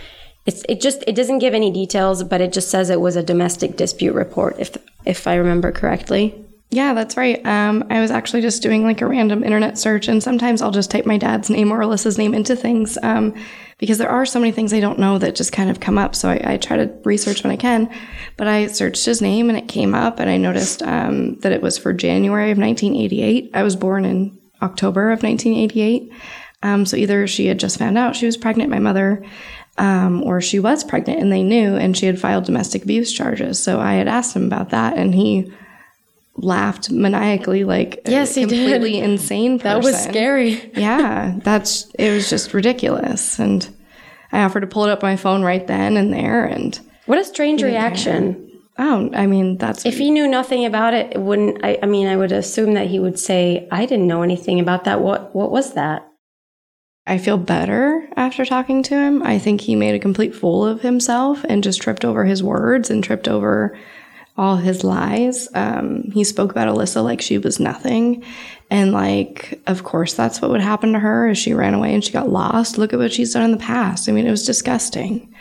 [0.46, 3.22] It's it just it doesn't give any details, but it just says it was a
[3.22, 6.34] domestic dispute report, if if I remember correctly.
[6.70, 7.44] Yeah, that's right.
[7.46, 10.90] Um, I was actually just doing like a random internet search, and sometimes I'll just
[10.90, 13.34] type my dad's name or Alyssa's name into things um,
[13.78, 16.14] because there are so many things I don't know that just kind of come up.
[16.14, 17.92] So I, I, try to research when I can.
[18.36, 21.62] But I searched his name and it came up, and I noticed um, that it
[21.62, 23.50] was for January of 1988.
[23.54, 26.12] I was born in October of 1988.
[26.62, 29.24] Um, so either she had just found out she was pregnant, my mother,
[29.76, 33.62] um, or she was pregnant and they knew, and she had filed domestic abuse charges.
[33.62, 35.52] So I had asked him about that, and he
[36.36, 39.04] laughed maniacally like yes, a completely did.
[39.04, 39.80] insane person.
[39.80, 40.70] That was scary.
[40.76, 43.38] yeah, that's it was just ridiculous.
[43.38, 43.68] And
[44.32, 47.24] I offered to pull it up my phone right then and there and What a
[47.24, 48.50] strange reaction.
[48.76, 52.08] Oh, I mean that's If he knew nothing about it, it wouldn't I, I mean
[52.08, 55.00] I would assume that he would say, I didn't know anything about that.
[55.00, 56.08] What what was that?
[57.06, 59.22] I feel better after talking to him.
[59.22, 62.88] I think he made a complete fool of himself and just tripped over his words
[62.90, 63.78] and tripped over
[64.36, 65.48] all his lies.
[65.54, 68.24] Um, he spoke about Alyssa like she was nothing.
[68.70, 72.02] And like, of course, that's what would happen to her as she ran away and
[72.02, 72.78] she got lost.
[72.78, 74.08] Look at what she's done in the past.
[74.08, 75.32] I mean, it was disgusting.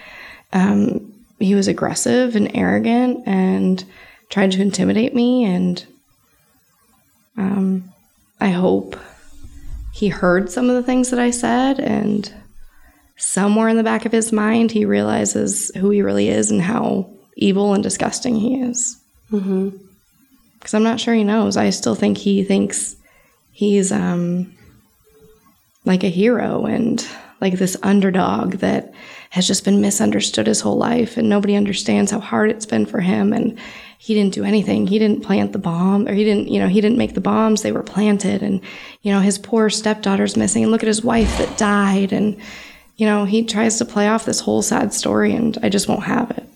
[0.51, 3.84] Um, he was aggressive and arrogant and
[4.29, 5.45] tried to intimidate me.
[5.45, 5.84] And
[7.38, 7.91] um,
[8.39, 8.95] I hope
[9.91, 12.32] he heard some of the things that I said and
[13.17, 17.10] somewhere in the back of his mind, he realizes who he really is and how
[17.36, 19.02] evil and disgusting he is.
[19.30, 20.76] Because mm-hmm.
[20.76, 21.58] I'm not sure he knows.
[21.58, 22.96] I still think he thinks
[23.52, 24.56] he's um,
[25.86, 27.06] like a hero and
[27.41, 28.93] like this underdog that
[29.32, 33.00] has just been misunderstood his whole life and nobody understands how hard it's been for
[33.00, 33.58] him and
[33.98, 36.82] he didn't do anything he didn't plant the bomb or he didn't you know he
[36.82, 38.62] didn't make the bombs they were planted and
[39.02, 42.38] you know his poor stepdaughter's missing and look at his wife that died and
[42.98, 46.04] you know he tries to play off this whole sad story and i just won't
[46.04, 46.48] have it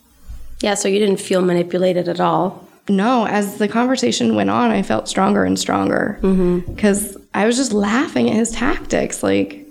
[0.60, 2.68] yeah, so you didn't feel manipulated at all.
[2.90, 7.24] No, as the conversation went on, I felt stronger and stronger because mm-hmm.
[7.34, 9.22] I was just laughing at his tactics.
[9.22, 9.68] Like,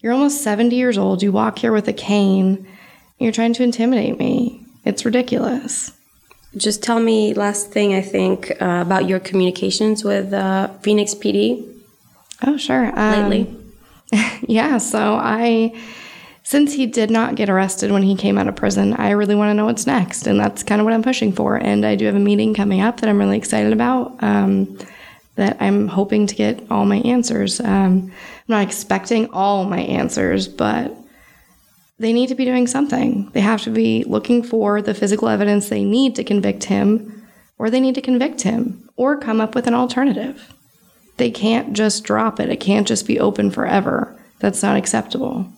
[0.00, 2.66] you're almost 70 years old, you walk here with a cane,
[3.18, 4.66] you're trying to intimidate me.
[4.84, 5.92] It's ridiculous.
[6.56, 11.68] Just tell me, last thing, I think, uh, about your communications with uh, Phoenix PD.
[12.44, 12.98] Oh, sure.
[12.98, 13.56] Um, Lately?
[14.48, 15.78] yeah, so I
[16.44, 19.50] since he did not get arrested when he came out of prison, I really want
[19.50, 20.26] to know what's next.
[20.26, 21.56] And that's kind of what I'm pushing for.
[21.56, 24.22] And I do have a meeting coming up that I'm really excited about.
[24.22, 24.78] Um,
[25.36, 27.60] that I'm hoping to get all my answers.
[27.60, 28.12] Um, I'm
[28.48, 30.94] not expecting all my answers, but
[31.98, 33.30] they need to be doing something.
[33.30, 37.26] They have to be looking for the physical evidence they need to convict him,
[37.58, 40.52] or they need to convict him, or come up with an alternative.
[41.16, 44.18] They can't just drop it, it can't just be open forever.
[44.40, 45.50] That's not acceptable.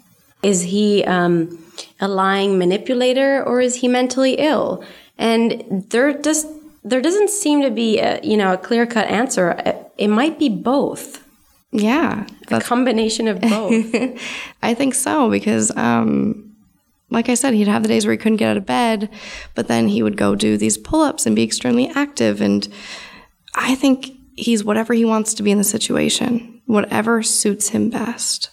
[0.44, 1.59] Is he um,
[2.00, 4.85] a lying manipulator or is he mentally ill?
[5.16, 6.46] And there just
[6.85, 9.57] there doesn't seem to be a, you know a clear cut answer.
[9.96, 11.26] It might be both.
[11.72, 13.72] Yeah, a combination of both.
[14.62, 16.54] I think so because, um,
[17.11, 19.09] like I said, he'd have the days where he couldn't get out of bed,
[19.57, 22.40] but then he would go do these pull ups and be extremely active.
[22.40, 22.68] And
[23.57, 28.50] I think he's whatever he wants to be in the situation, whatever suits him best.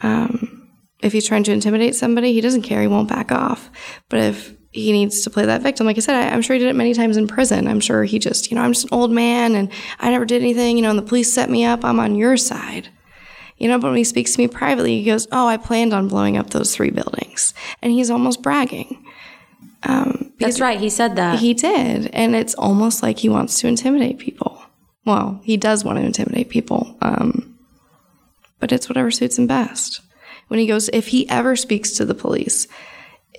[0.00, 0.61] Um,
[1.02, 2.80] if he's trying to intimidate somebody, he doesn't care.
[2.80, 3.70] He won't back off.
[4.08, 6.60] But if he needs to play that victim, like I said, I, am sure he
[6.60, 7.68] did it many times in prison.
[7.68, 10.40] I'm sure he just, you know, I'm just an old man and I never did
[10.40, 11.84] anything, you know, and the police set me up.
[11.84, 12.88] I'm on your side.
[13.58, 16.08] You know, but when he speaks to me privately, he goes, Oh, I planned on
[16.08, 17.54] blowing up those three buildings.
[17.80, 19.04] And he's almost bragging.
[19.84, 20.80] Um, That's right.
[20.80, 21.38] He said that.
[21.38, 22.06] He did.
[22.12, 24.60] And it's almost like he wants to intimidate people.
[25.04, 26.96] Well, he does want to intimidate people.
[27.02, 27.56] Um,
[28.58, 30.00] but it's whatever suits him best
[30.52, 32.68] when he goes, if he ever speaks to the police,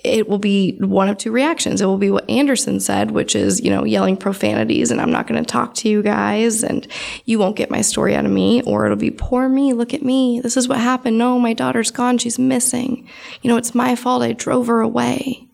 [0.02, 1.80] it will be one of two reactions.
[1.80, 5.28] It will be what Anderson said, which is, you know, yelling profanities and I'm not
[5.28, 6.88] going to talk to you guys and
[7.24, 8.62] you won't get my story out of me.
[8.62, 10.40] Or it'll be, poor me, look at me.
[10.40, 11.16] This is what happened.
[11.16, 12.18] No, my daughter's gone.
[12.18, 13.08] She's missing.
[13.42, 14.24] You know, it's my fault.
[14.24, 15.46] I drove her away.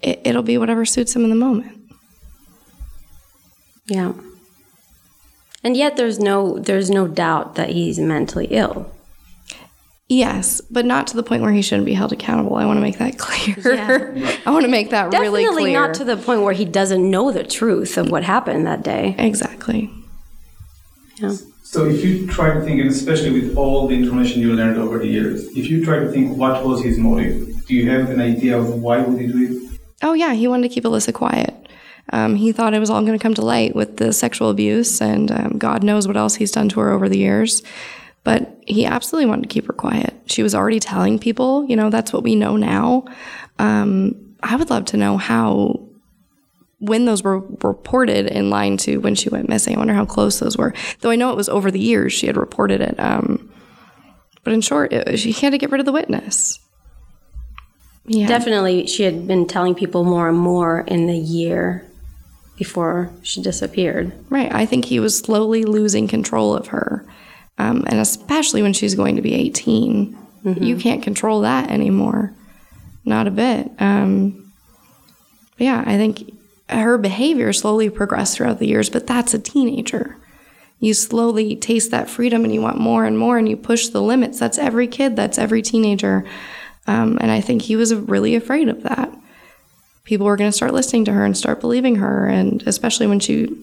[0.00, 1.92] It, it'll be whatever suits him in the moment.
[3.84, 4.14] Yeah.
[5.62, 8.90] And yet there's no there's no doubt that he's mentally ill.
[10.10, 12.56] Yes, but not to the point where he shouldn't be held accountable.
[12.56, 13.74] I want to make that clear.
[13.76, 14.36] Yeah.
[14.46, 15.86] I want to make that Definitely really clear.
[15.86, 19.14] not to the point where he doesn't know the truth of what happened that day.
[19.18, 19.88] Exactly.
[21.18, 21.36] Yeah.
[21.62, 24.98] So if you try to think, and especially with all the information you learned over
[24.98, 28.20] the years, if you try to think what was his motive, do you have an
[28.20, 29.80] idea of why would he do it?
[30.02, 31.54] Oh yeah, he wanted to keep Alyssa quiet.
[32.12, 35.00] Um, he thought it was all going to come to light with the sexual abuse,
[35.00, 37.62] and um, God knows what else he's done to her over the years.
[38.22, 40.14] But he absolutely wanted to keep her quiet.
[40.26, 43.04] She was already telling people, you know, that's what we know now.
[43.58, 45.80] Um, I would love to know how,
[46.78, 49.74] when those were reported in line to when she went missing.
[49.74, 50.74] I wonder how close those were.
[51.00, 52.94] Though I know it was over the years she had reported it.
[52.98, 53.50] Um,
[54.44, 56.58] but in short, it, she had to get rid of the witness.
[58.06, 58.26] Yeah.
[58.26, 61.86] Definitely, she had been telling people more and more in the year
[62.56, 64.12] before she disappeared.
[64.30, 64.52] Right.
[64.52, 67.06] I think he was slowly losing control of her.
[67.60, 70.16] Um, and especially when she's going to be 18,
[70.62, 72.32] you can't control that anymore.
[73.04, 73.70] Not a bit.
[73.78, 74.50] Um,
[75.58, 76.32] yeah, I think
[76.70, 80.16] her behavior slowly progressed throughout the years, but that's a teenager.
[80.78, 84.00] You slowly taste that freedom and you want more and more and you push the
[84.00, 84.38] limits.
[84.38, 86.24] That's every kid, that's every teenager.
[86.86, 89.14] Um, and I think he was really afraid of that.
[90.04, 92.26] People were going to start listening to her and start believing her.
[92.26, 93.54] And especially when she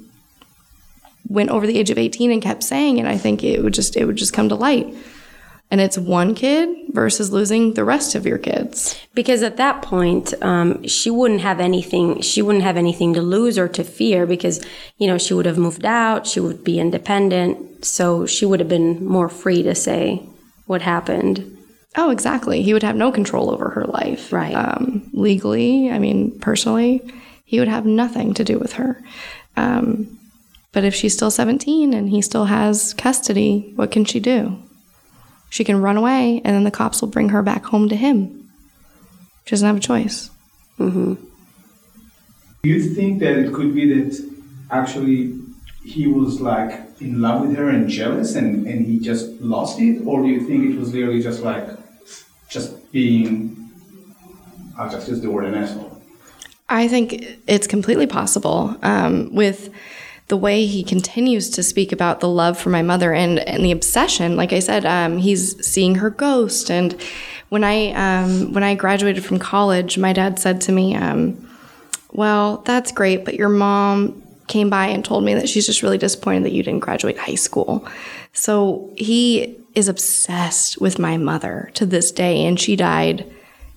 [1.27, 3.95] went over the age of 18 and kept saying it, I think it would just,
[3.95, 4.93] it would just come to light.
[5.69, 8.97] And it's one kid versus losing the rest of your kids.
[9.13, 12.21] Because at that point, um, she wouldn't have anything.
[12.21, 14.65] She wouldn't have anything to lose or to fear because
[14.97, 16.25] you know she would have moved out.
[16.25, 20.25] She would be independent, so she would have been more free to say
[20.67, 21.57] what happened.
[21.97, 22.61] Oh, exactly.
[22.61, 24.31] He would have no control over her life.
[24.31, 24.53] Right.
[24.53, 27.01] Um, legally, I mean, personally,
[27.43, 29.03] he would have nothing to do with her.
[29.57, 30.17] Um,
[30.71, 34.61] but if she's still 17 and he still has custody, what can she do?
[35.49, 38.49] She can run away and then the cops will bring her back home to him.
[39.45, 40.29] She doesn't have a choice.
[40.77, 41.17] Do
[42.63, 44.29] you think that it could be that
[44.69, 45.39] actually
[45.85, 50.05] he was like in love with her and jealous and, and he just lost it?
[50.05, 51.67] Or do you think it was literally just like,
[52.49, 53.71] just being,
[54.77, 56.01] I'll just use the word an asshole?
[56.69, 59.69] I think it's completely possible um, with
[60.27, 63.71] the way he continues to speak about the love for my mother and, and the
[63.71, 64.35] obsession.
[64.35, 66.69] Like I said, um, he's seeing her ghost.
[66.69, 66.99] And
[67.49, 71.49] when I um, when I graduated from college, my dad said to me, um,
[72.11, 75.97] "Well, that's great, but your mom came by and told me that she's just really
[75.97, 77.87] disappointed that you didn't graduate high school."
[78.33, 83.25] So he is obsessed with my mother to this day, and she died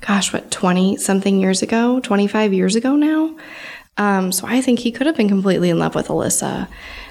[0.01, 3.37] gosh, what, 20 something years ago, 25 years ago now.
[4.01, 6.69] Um, so I think he could have been completely in love with Alyssa.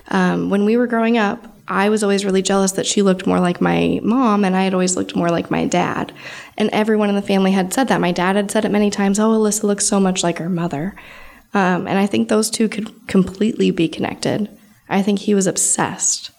[0.08, 3.40] Um, when we were growing up, I was always really jealous that she looked more
[3.40, 6.12] like my mom and I had always looked more like my dad.
[6.58, 8.02] And everyone in the family had said that.
[8.02, 10.96] My dad had said it many times oh, Alyssa looks so much like her mother.
[11.54, 14.50] Um, and I think those two could completely be connected.
[14.90, 16.32] I think he was obsessed.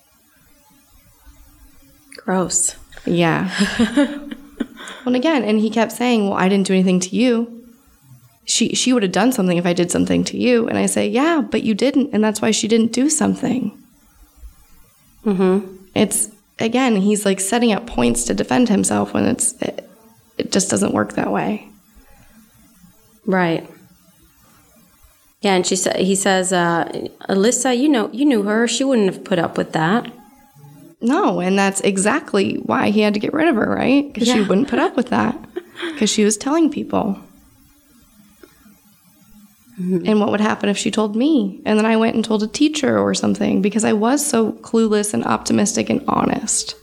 [2.17, 2.75] Gross.
[3.07, 3.53] Yeah.
[3.97, 7.60] well, and again, and he kept saying, "Well, I didn't do anything to you.
[8.51, 11.09] She she would have done something if I did something to you." And I say,
[11.09, 13.77] "Yeah, but you didn't, and that's why she didn't do something."
[15.25, 15.77] Mm-hmm.
[15.95, 19.89] It's again, he's like setting up points to defend himself when it's it,
[20.39, 21.69] it just doesn't work that way.
[23.27, 23.69] Right.
[25.43, 26.85] Yeah, and she said he says, uh,
[27.29, 28.69] Alyssa, you know, you knew her.
[28.69, 30.11] She wouldn't have put up with that.
[31.01, 34.13] No, and that's exactly why he had to get rid of her, right?
[34.13, 35.37] Because she wouldn't put up with that.
[35.93, 37.19] Because she was telling people.
[39.81, 40.07] Mm-hmm.
[40.07, 41.63] And what would happen if she told me?
[41.65, 45.15] And then I went and told a teacher or something because I was so clueless
[45.15, 46.75] and optimistic and honest.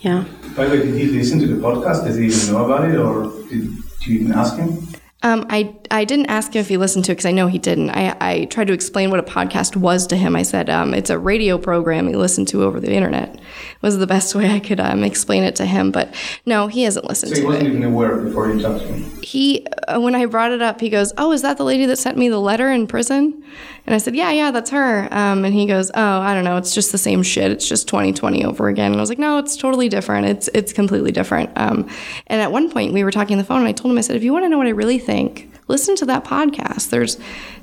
[0.00, 0.24] Yeah.
[0.56, 2.04] By the way, did he listen to the podcast?
[2.04, 2.96] Does he even know about it?
[2.96, 4.87] Or did, did you even ask him?
[5.24, 7.58] Um, I, I didn't ask him if he listened to it because I know he
[7.58, 7.90] didn't.
[7.90, 10.36] I, I tried to explain what a podcast was to him.
[10.36, 13.40] I said um, it's a radio program you listen to over the internet.
[13.82, 15.90] Was the best way I could um, explain it to him.
[15.90, 16.14] But
[16.46, 17.42] no, he hasn't listened to it.
[17.42, 17.76] So he to wasn't it.
[17.78, 19.22] even aware before you talked to him.
[19.22, 21.96] he uh, when I brought it up, he goes, "Oh, is that the lady that
[21.96, 23.42] sent me the letter in prison?"
[23.88, 26.58] And I said, "Yeah, yeah, that's her." Um, and he goes, "Oh, I don't know.
[26.58, 27.50] It's just the same shit.
[27.50, 30.26] It's just 2020 over again." And I was like, "No, it's totally different.
[30.26, 31.88] It's it's completely different." Um,
[32.26, 34.02] and at one point, we were talking on the phone, and I told him, I
[34.02, 36.90] said, "If you want to know what I really think, listen to that podcast.
[36.90, 37.16] There's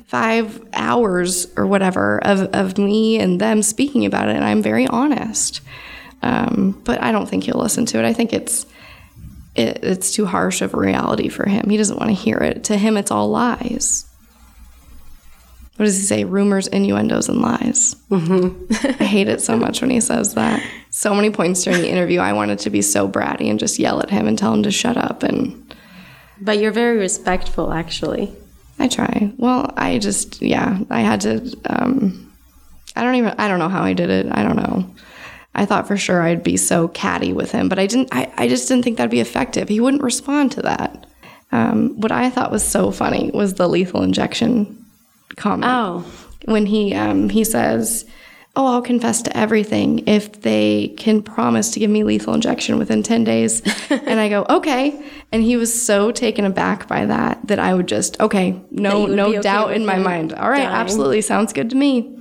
[0.07, 4.87] five hours or whatever of of me and them speaking about it, and I'm very
[4.87, 5.61] honest."
[6.23, 8.03] Um, but I don't think he'll listen to it.
[8.03, 8.65] I think it's
[9.53, 11.69] it, it's too harsh of a reality for him.
[11.69, 12.63] He doesn't want to hear it.
[12.63, 14.09] To him, it's all lies.
[15.75, 16.23] What does he say?
[16.23, 17.95] Rumors, innuendos, and lies.
[18.09, 19.01] Mm-hmm.
[19.01, 20.63] I hate it so much when he says that.
[20.89, 23.99] So many points during the interview, I wanted to be so bratty and just yell
[24.01, 25.21] at him and tell him to shut up.
[25.23, 25.75] And
[26.39, 28.33] But you're very respectful, actually.
[28.79, 29.33] I try.
[29.37, 31.57] Well, I just, yeah, I had to.
[31.69, 32.33] Um,
[32.95, 33.35] I don't even.
[33.37, 34.27] I don't know how I did it.
[34.31, 34.89] I don't know.
[35.53, 38.09] I thought for sure I'd be so catty with him, but I didn't.
[38.13, 39.67] I, I just didn't think that'd be effective.
[39.67, 41.05] He wouldn't respond to that.
[41.51, 44.84] Um, what I thought was so funny was the lethal injection
[45.37, 45.71] comment.
[45.71, 46.05] Oh.
[46.45, 48.05] when he um, he says,
[48.55, 53.03] oh, I'll confess to everything if they can promise to give me lethal injection within
[53.03, 53.61] 10 days.
[53.89, 55.03] and I go, okay.
[55.31, 59.27] And he was so taken aback by that that I would just, okay, no, no
[59.27, 60.33] okay doubt in my mind.
[60.33, 60.69] All right, dying.
[60.69, 61.21] absolutely.
[61.21, 62.17] Sounds good to me.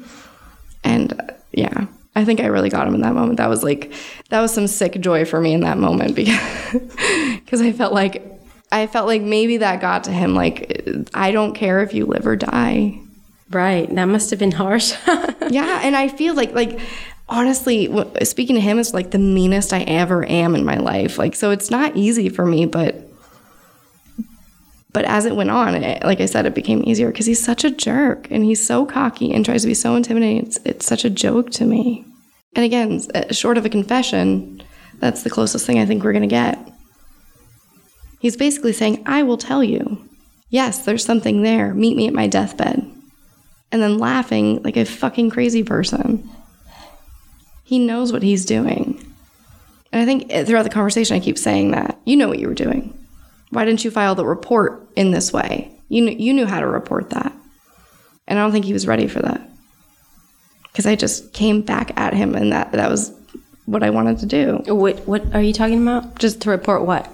[0.82, 1.86] And uh, yeah,
[2.16, 3.36] I think I really got him in that moment.
[3.36, 3.92] That was like,
[4.30, 6.72] that was some sick joy for me in that moment because,
[7.44, 8.30] because I felt like,
[8.72, 10.34] I felt like maybe that got to him.
[10.34, 13.00] Like, I don't care if you live or die.
[13.50, 13.92] Right.
[13.94, 14.94] That must have been harsh.
[15.50, 16.80] yeah, and I feel like like
[17.28, 17.88] honestly,
[18.22, 21.18] speaking to him is like the meanest I ever am in my life.
[21.18, 23.04] Like, so it's not easy for me, but
[24.92, 27.64] but as it went on, it, like I said, it became easier because he's such
[27.64, 30.46] a jerk and he's so cocky and tries to be so intimidating.
[30.46, 32.04] It's it's such a joke to me.
[32.54, 34.62] And again, uh, short of a confession,
[35.00, 36.58] that's the closest thing I think we're gonna get.
[38.24, 40.08] He's basically saying, "I will tell you.
[40.48, 41.74] Yes, there's something there.
[41.74, 42.90] Meet me at my deathbed."
[43.74, 46.30] and then laughing like a fucking crazy person.
[47.64, 49.04] He knows what he's doing.
[49.90, 51.98] And I think throughout the conversation, I keep saying that.
[52.04, 52.96] You know what you were doing.
[53.50, 55.72] Why didn't you file the report in this way?
[55.88, 57.32] You knew, you knew how to report that.
[58.28, 59.40] And I don't think he was ready for that.
[60.70, 63.12] Because I just came back at him, and that, that was
[63.66, 64.62] what I wanted to do.
[64.72, 66.20] what what are you talking about?
[66.20, 67.12] Just to report what?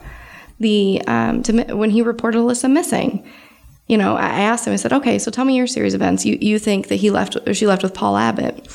[0.61, 3.27] The um, to, when he reported Alyssa missing.
[3.89, 4.73] You know, I asked him.
[4.73, 6.25] I said, "Okay, so tell me your series of events.
[6.25, 8.69] You you think that he left or she left with Paul Abbott?"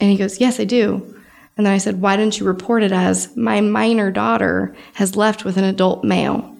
[0.00, 1.14] And he goes, "Yes, I do."
[1.56, 5.44] And then I said, "Why didn't you report it as my minor daughter has left
[5.44, 6.54] with an adult male?"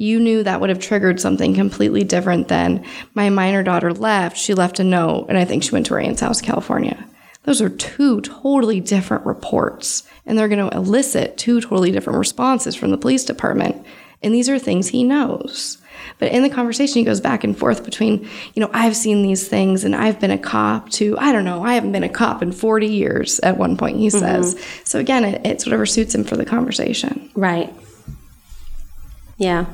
[0.00, 2.84] You knew that would have triggered something completely different than
[3.14, 4.36] my minor daughter left.
[4.36, 7.04] She left a note, and I think she went to her aunt's house, California.
[7.48, 12.76] Those are two totally different reports, and they're going to elicit two totally different responses
[12.76, 13.86] from the police department.
[14.22, 15.78] And these are things he knows.
[16.18, 19.48] But in the conversation, he goes back and forth between, you know, I've seen these
[19.48, 22.42] things and I've been a cop to, I don't know, I haven't been a cop
[22.42, 24.18] in 40 years at one point, he mm-hmm.
[24.18, 24.62] says.
[24.84, 27.30] So again, it, it's whatever suits him for the conversation.
[27.34, 27.72] Right.
[29.38, 29.64] Yeah.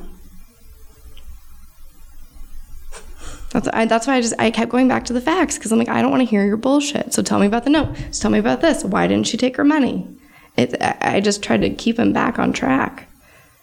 [3.54, 5.78] That's, I, that's why I just I kept going back to the facts because I'm
[5.78, 7.14] like I don't want to hear your bullshit.
[7.14, 7.96] So tell me about the note.
[8.10, 8.82] So tell me about this.
[8.82, 10.08] Why didn't she take her money?
[10.56, 13.08] It, I, I just tried to keep him back on track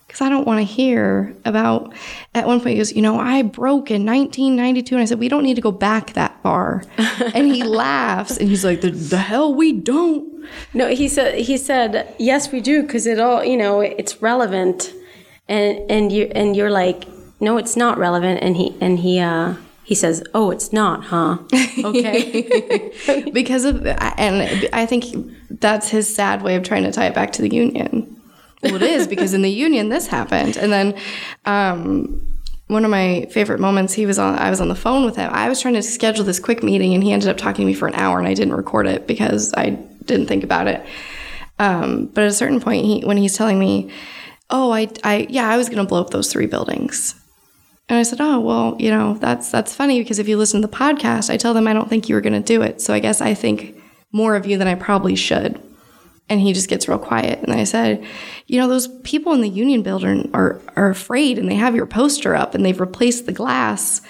[0.08, 1.94] because I don't want to hear about.
[2.34, 5.28] At one point, he goes, "You know, I broke in 1992," and I said, "We
[5.28, 9.18] don't need to go back that far." and he laughs and he's like, "The, the
[9.18, 13.58] hell we don't." No, he said he said yes, we do because it all you
[13.58, 14.94] know it's relevant,
[15.50, 17.10] and and you and you're like
[17.42, 21.38] no, it's not relevant, and he and he uh he says oh it's not, huh?
[21.84, 23.30] Okay.
[23.34, 27.32] because of and I think that's his sad way of trying to tie it back
[27.34, 28.22] to the union.
[28.64, 30.96] Well, it is because in the union this happened, and then
[31.46, 32.22] um,
[32.68, 34.38] one of my favorite moments he was on.
[34.38, 35.30] I was on the phone with him.
[35.34, 37.74] I was trying to schedule this quick meeting, and he ended up talking to me
[37.74, 39.72] for an hour, and I didn't record it because I
[40.06, 40.86] didn't think about it.
[41.60, 43.92] Um, but at a certain point, he when he's telling me,
[44.50, 47.21] "Oh, I, I yeah, I was going to blow up those three buildings."
[47.92, 50.68] And I said, "Oh, well, you know, that's that's funny because if you listen to
[50.68, 52.80] the podcast, I tell them I don't think you were going to do it.
[52.80, 53.76] So I guess I think
[54.14, 55.62] more of you than I probably should."
[56.30, 57.40] And he just gets real quiet.
[57.44, 58.02] And I said,
[58.48, 61.86] "You know, those people in the union building are are afraid, and they have your
[61.86, 64.02] poster up, and they've replaced the glass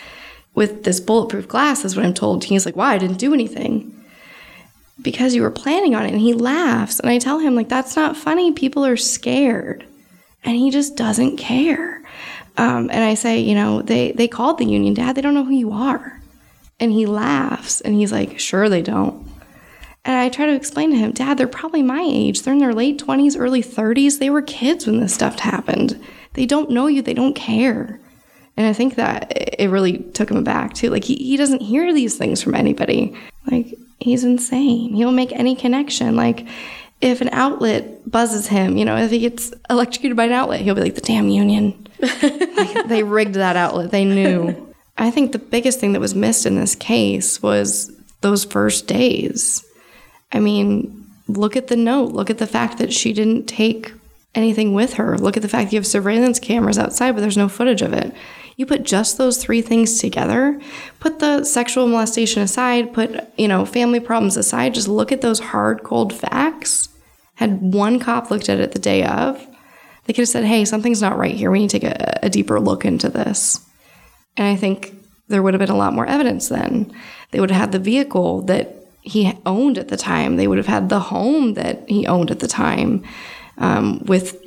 [0.54, 2.44] with this bulletproof glass." Is what I'm told.
[2.44, 2.94] He's like, "Why?
[2.94, 3.92] I didn't do anything."
[5.02, 6.12] Because you were planning on it.
[6.12, 7.00] And he laughs.
[7.00, 8.52] And I tell him, like, that's not funny.
[8.52, 9.84] People are scared.
[10.44, 12.01] And he just doesn't care.
[12.58, 15.16] Um, and I say, you know, they, they called the union, Dad.
[15.16, 16.22] They don't know who you are.
[16.80, 19.28] And he laughs and he's like, sure, they don't.
[20.04, 22.42] And I try to explain to him, Dad, they're probably my age.
[22.42, 24.18] They're in their late 20s, early 30s.
[24.18, 26.04] They were kids when this stuff happened.
[26.34, 28.00] They don't know you, they don't care.
[28.58, 30.90] And I think that it really took him aback too.
[30.90, 33.16] Like, he, he doesn't hear these things from anybody.
[33.50, 34.94] Like, he's insane.
[34.94, 36.16] He'll make any connection.
[36.16, 36.48] Like,
[37.00, 40.76] if an outlet buzzes him, you know, if he gets electrocuted by an outlet, he'll
[40.76, 41.88] be like, the damn union.
[42.88, 43.92] they rigged that outlet.
[43.92, 44.74] They knew.
[44.98, 47.92] I think the biggest thing that was missed in this case was
[48.22, 49.66] those first days.
[50.32, 52.12] I mean, look at the note.
[52.12, 53.94] Look at the fact that she didn't take
[54.36, 55.18] anything with her.
[55.18, 58.14] Look at the fact you have surveillance cameras outside, but there's no footage of it.
[58.58, 60.60] You put just those three things together,
[61.00, 65.40] put the sexual molestation aside, put, you know, family problems aside, just look at those
[65.40, 66.90] hard, cold facts.
[67.36, 69.48] Had one cop looked at it the day of,
[70.12, 71.50] they could have said, hey, something's not right here.
[71.50, 73.66] We need to take a, a deeper look into this.
[74.36, 74.94] And I think
[75.30, 76.94] there would have been a lot more evidence then.
[77.32, 80.36] They would have had the vehicle that he owned at the time.
[80.36, 83.06] They would have had the home that he owned at the time
[83.58, 84.38] um, with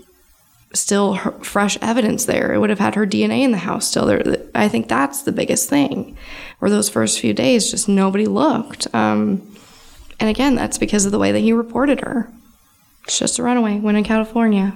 [0.75, 2.53] still her, fresh evidence there.
[2.53, 4.05] It would have had her DNA in the house still.
[4.05, 4.23] There,
[4.55, 6.15] I think that's the biggest thing.
[6.59, 8.87] Where those first few days, just nobody looked.
[8.95, 9.51] Um,
[10.21, 12.31] And again, that's because of the way that he reported her.
[13.05, 14.75] It's just a runaway, went in California.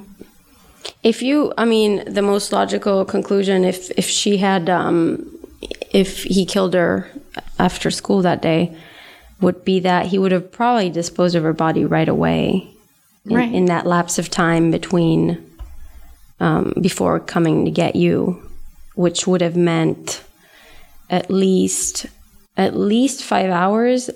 [1.02, 5.26] If you, I mean, the most logical conclusion, if if she had, um,
[5.92, 7.08] if he killed her
[7.58, 8.76] after school that day,
[9.40, 12.68] would be that he would have probably disposed of her body right away,
[13.24, 13.52] in, Right.
[13.54, 15.38] in that lapse of time between,
[16.40, 18.42] um, before coming to get you,
[18.94, 20.22] which would have meant
[21.10, 22.06] at least
[22.56, 24.10] at least five hours,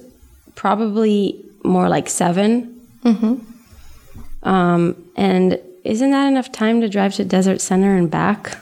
[0.56, 2.68] probably more like 7
[4.42, 8.58] Um, and isn't that enough time to drive to Desert Center and back?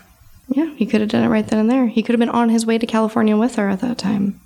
[0.48, 1.86] Yeah, he could have done it right then and there.
[1.86, 4.40] He could have been on his way to California with her at that time.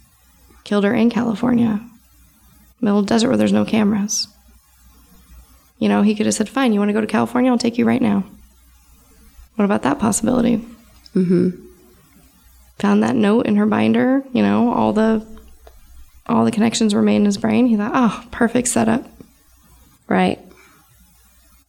[0.64, 1.80] Killed her in California.
[2.80, 4.28] Middle desert where there's no cameras.
[5.78, 7.50] You know, he could have said, Fine, you want to go to California?
[7.50, 8.24] I'll take you right now.
[9.56, 10.56] What about that possibility?
[11.14, 11.50] Mm-hmm.
[12.80, 15.24] Found that note in her binder, you know, all the
[16.26, 17.66] all the connections were made in his brain.
[17.66, 19.04] He thought, oh, perfect setup.
[20.08, 20.40] Right.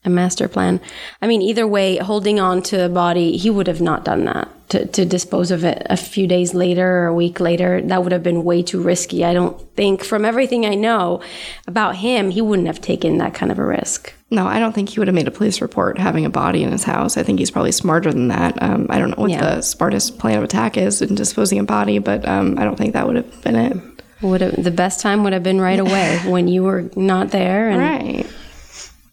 [0.05, 0.79] A master plan.
[1.21, 4.47] I mean, either way, holding on to a body, he would have not done that.
[4.69, 8.11] To, to dispose of it a few days later or a week later, that would
[8.11, 9.23] have been way too risky.
[9.23, 11.21] I don't think, from everything I know
[11.67, 14.11] about him, he wouldn't have taken that kind of a risk.
[14.31, 16.71] No, I don't think he would have made a police report having a body in
[16.71, 17.15] his house.
[17.15, 18.61] I think he's probably smarter than that.
[18.61, 19.55] Um, I don't know what Yeah.
[19.55, 22.93] the smartest plan of attack is in disposing a body, but um, I don't think
[22.93, 23.77] that would have been it.
[24.23, 27.69] Would have, the best time would have been right away when you were not there
[27.69, 28.25] and, Right.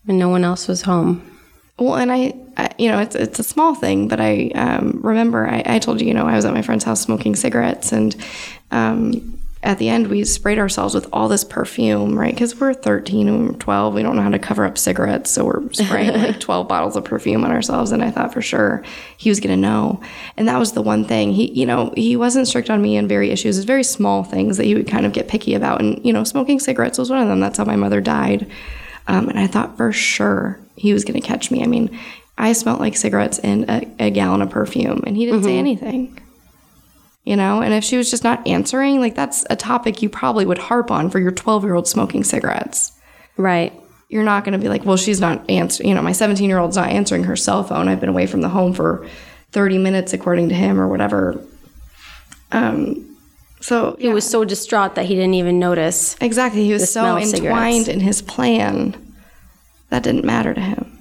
[0.07, 1.29] And no one else was home.
[1.79, 5.49] Well, and I, I you know, it's it's a small thing, but I um, remember
[5.49, 8.15] I, I told you, you know, I was at my friend's house smoking cigarettes, and
[8.71, 12.35] um, at the end we sprayed ourselves with all this perfume, right?
[12.35, 15.45] Because we're 13 and we're 12, we don't know how to cover up cigarettes, so
[15.45, 17.93] we're spraying like 12 bottles of perfume on ourselves.
[17.93, 18.85] And I thought for sure
[19.17, 20.01] he was gonna know,
[20.37, 23.07] and that was the one thing he, you know, he wasn't strict on me on
[23.07, 23.57] very issues.
[23.57, 26.25] It's very small things that he would kind of get picky about, and you know,
[26.25, 27.41] smoking cigarettes was one of them.
[27.41, 28.51] That's how my mother died.
[29.07, 31.63] Um, and I thought for sure he was going to catch me.
[31.63, 31.99] I mean,
[32.39, 36.19] I smelled like cigarettes and a, a gallon of perfume, and he didn't say anything.
[37.25, 40.45] You know, and if she was just not answering, like that's a topic you probably
[40.45, 42.93] would harp on for your 12 year old smoking cigarettes.
[43.37, 43.73] Right.
[44.09, 46.59] You're not going to be like, well, she's not answering, you know, my 17 year
[46.59, 47.89] old's not answering her cell phone.
[47.89, 49.07] I've been away from the home for
[49.53, 51.41] 30 minutes, according to him, or whatever.
[52.51, 53.12] Um,
[53.63, 56.17] so He was so distraught that he didn't even notice.
[56.21, 56.65] Exactly.
[56.65, 57.89] He was so entwined cigarettes.
[57.89, 59.15] in his plan
[59.89, 60.99] that didn't matter to him.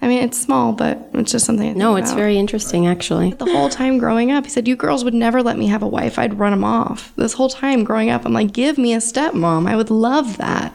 [0.00, 1.70] I mean, it's small, but it's just something.
[1.70, 2.18] I No, it's about.
[2.18, 3.34] very interesting, actually.
[3.34, 5.86] The whole time growing up, he said, "You girls would never let me have a
[5.86, 6.18] wife.
[6.18, 9.68] I'd run them off." This whole time growing up, I'm like, "Give me a stepmom.
[9.68, 10.72] I would love that."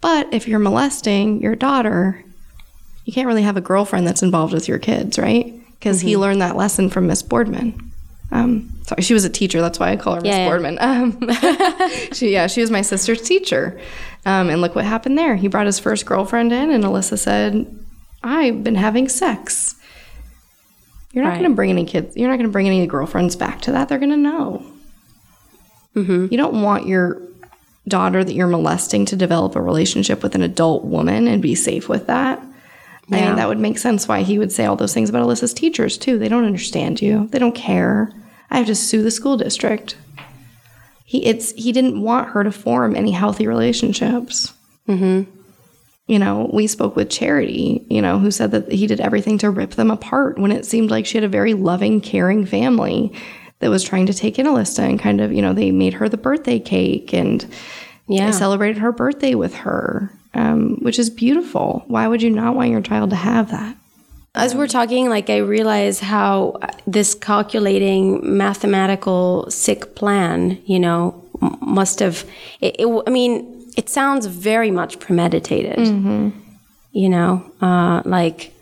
[0.00, 2.24] But if you're molesting your daughter,
[3.04, 5.52] you can't really have a girlfriend that's involved with your kids, right?
[5.72, 6.20] Because he mm-hmm.
[6.20, 7.87] learned that lesson from Miss Boardman.
[8.30, 9.60] Um, sorry, she was a teacher.
[9.60, 10.48] That's why I call her Miss Yeah, yeah.
[10.48, 10.78] Boardman.
[10.80, 11.18] Um,
[12.12, 13.80] she, yeah, she was my sister's teacher.
[14.26, 15.36] Um, and look what happened there.
[15.36, 17.66] He brought his first girlfriend in, and Alyssa said,
[18.22, 19.76] "I've been having sex."
[21.12, 21.38] You're not Right.
[21.38, 22.16] going to bring any kids.
[22.16, 23.88] You're not going to bring any girlfriends back to that.
[23.88, 24.62] They're going to know.
[25.96, 26.26] Mm-hmm.
[26.30, 27.22] You don't want your
[27.88, 31.88] daughter that you're molesting to develop a relationship with an adult woman and be safe
[31.88, 32.42] with that.
[33.10, 35.54] I mean, that would make sense why he would say all those things about Alyssa's
[35.54, 36.18] teachers too.
[36.18, 37.26] They don't understand you.
[37.28, 38.12] They don't care.
[38.50, 39.96] I have to sue the school district.
[41.04, 44.52] He it's he didn't want her to form any healthy relationships.
[44.86, 45.30] Mm-hmm.
[46.06, 49.50] You know, we spoke with Charity, you know, who said that he did everything to
[49.50, 53.12] rip them apart when it seemed like she had a very loving, caring family
[53.60, 56.08] that was trying to take in Alyssa and kind of, you know, they made her
[56.08, 57.44] the birthday cake and
[58.06, 58.26] Yeah.
[58.26, 61.84] they celebrated her birthday with her, um, which is beautiful.
[61.86, 63.76] Why would you not want your child to have that?
[64.34, 71.56] As we're talking, like I realize how this calculating mathematical sick plan, you know, m-
[71.60, 72.24] must have.
[72.60, 75.78] It, it, I mean, it sounds very much premeditated.
[76.92, 78.52] You know, uh, like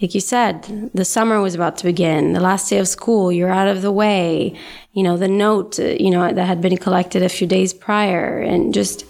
[0.00, 2.34] like you said, the summer was about to begin.
[2.34, 4.54] The last day of school, you're out of the way.
[4.92, 8.38] You know, the note, uh, you know, that had been collected a few days prior,
[8.38, 9.06] and just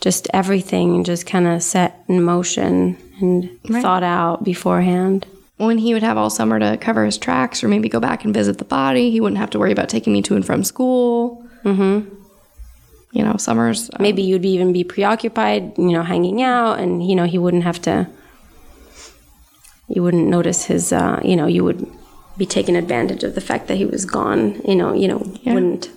[0.00, 5.26] just everything just kind of set in motion and thought out beforehand.
[5.56, 8.34] When he would have all summer to cover his tracks or maybe go back and
[8.34, 11.42] visit the body, he wouldn't have to worry about taking me to and from school.
[11.64, 12.14] Mm-hmm.
[13.12, 13.88] You know, summers.
[13.88, 17.62] uh, maybe you'd even be preoccupied, you know, hanging out, and you know he wouldn't
[17.62, 18.06] have to.
[19.88, 21.86] You wouldn't notice his, uh, you know, you would
[22.36, 24.60] be taking advantage of the fact that he was gone.
[24.66, 25.90] You know, you know, wouldn't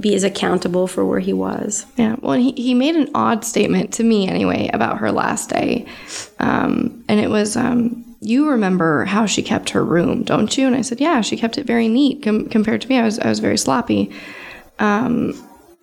[0.00, 1.86] be as accountable for where he was.
[1.96, 2.16] Yeah.
[2.20, 5.86] Well, he, he made an odd statement to me anyway about her last day.
[6.38, 10.66] Um, and it was, um, you remember how she kept her room, don't you?
[10.66, 12.98] And I said, yeah, she kept it very neat com- compared to me.
[12.98, 14.10] I was, I was very sloppy.
[14.78, 15.32] Um,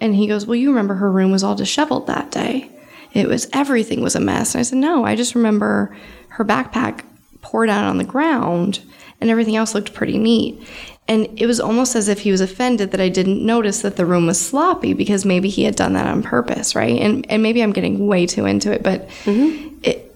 [0.01, 2.69] And he goes, Well, you remember her room was all disheveled that day.
[3.13, 4.53] It was everything was a mess.
[4.53, 5.95] And I said, No, I just remember
[6.29, 7.01] her backpack
[7.41, 8.81] poured out on the ground
[9.21, 10.67] and everything else looked pretty neat.
[11.07, 14.05] And it was almost as if he was offended that I didn't notice that the
[14.05, 16.99] room was sloppy because maybe he had done that on purpose, right?
[16.99, 19.79] And and maybe I'm getting way too into it, but mm-hmm.
[19.83, 20.15] it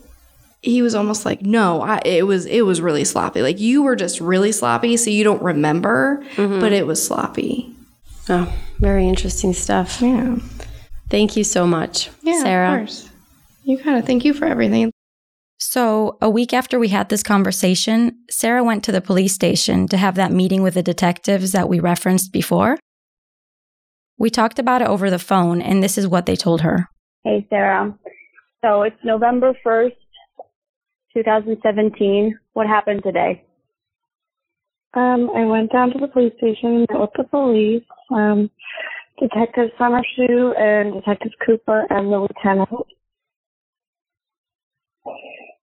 [0.61, 3.41] he was almost like, "No, I, it was it was really sloppy.
[3.41, 6.59] Like you were just really sloppy, so you don't remember, mm-hmm.
[6.59, 7.73] but it was sloppy."
[8.29, 10.01] Oh, very interesting stuff.
[10.01, 10.37] Yeah,
[11.09, 12.73] Thank you so much, yeah, Sarah.
[12.73, 13.09] Of course.
[13.63, 14.91] You gotta thank you for everything.
[15.77, 19.97] So, a week after we had this conversation, Sarah went to the police station to
[19.97, 22.79] have that meeting with the detectives that we referenced before.
[24.17, 26.87] We talked about it over the phone, and this is what they told her.
[27.23, 27.95] Hey, Sarah.
[28.65, 29.91] So it's November 1st,
[31.13, 32.39] 2017.
[32.53, 33.43] What happened today?
[34.95, 38.49] Um, I went down to the police station, and met with the police, um,
[39.19, 42.87] Detective Summershoe and Detective Cooper and the lieutenant.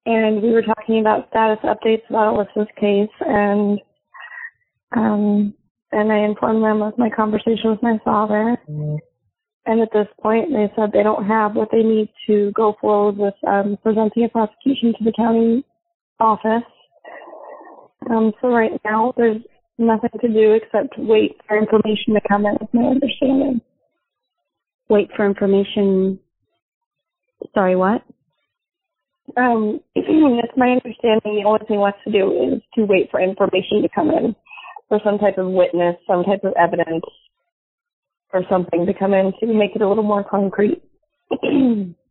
[0.06, 3.78] And we were talking about status updates about Alyssa's case and
[4.96, 5.54] um
[5.92, 8.56] and I informed them of my conversation with my father.
[9.66, 13.16] And at this point they said they don't have what they need to go forward
[13.16, 15.64] with um presenting a prosecution to the county
[16.20, 16.68] office.
[18.10, 19.40] Um, so right now there's
[19.78, 23.60] nothing to do except wait for information to come in, is my understanding.
[24.88, 26.18] Wait for information.
[27.54, 28.02] Sorry, what?
[29.36, 33.82] Um, it's my understanding the only thing left to do is to wait for information
[33.82, 34.34] to come in,
[34.88, 37.04] for some type of witness, some type of evidence,
[38.32, 40.82] or something to come in to make it a little more concrete.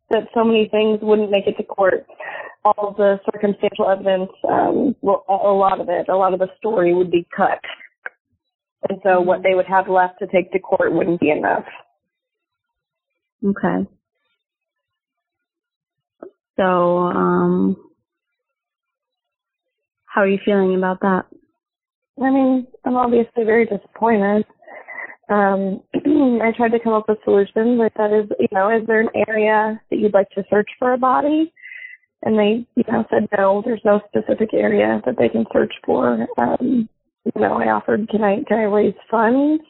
[0.09, 2.05] that so many things wouldn't make it to court.
[2.63, 6.93] All the circumstantial evidence, um, well, a lot of it, a lot of the story
[6.93, 7.59] would be cut.
[8.89, 11.65] And so what they would have left to take to court wouldn't be enough.
[13.45, 13.87] Okay.
[16.57, 17.77] So, um,
[20.05, 21.25] how are you feeling about that?
[22.21, 24.45] I mean, I'm obviously very disappointed.
[25.29, 25.81] Um,
[26.41, 27.81] I tried to come up with solutions.
[27.81, 30.93] I said, is, you know, is there an area that you'd like to search for
[30.93, 31.51] a body?
[32.23, 36.27] And they, you know, said no, there's no specific area that they can search for.
[36.37, 36.87] Um,
[37.25, 39.63] you know, I offered, can I, can I raise funds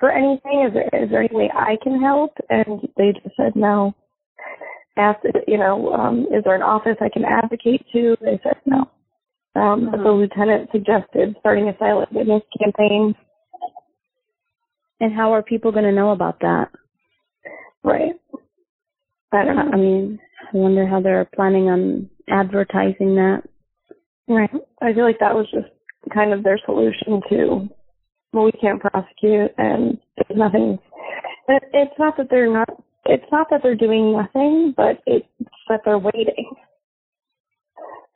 [0.00, 0.66] for anything?
[0.68, 2.32] Is there, is there any way I can help?
[2.50, 3.94] And they just said no.
[4.98, 8.16] Asked, you know, um, is there an office I can advocate to?
[8.20, 8.90] They said no.
[9.54, 13.14] Um, but the lieutenant suggested starting a silent witness campaign.
[15.00, 16.70] And how are people going to know about that?
[17.84, 18.12] Right.
[19.32, 19.70] I don't know.
[19.72, 20.18] I mean,
[20.52, 23.42] I wonder how they're planning on advertising that.
[24.28, 24.50] Right.
[24.82, 25.68] I feel like that was just
[26.12, 27.68] kind of their solution to,
[28.32, 30.78] well, we can't prosecute and there's nothing.
[31.48, 32.68] It's not that they're not,
[33.08, 35.26] it's not that they're doing nothing, but it's
[35.68, 36.50] that they're waiting.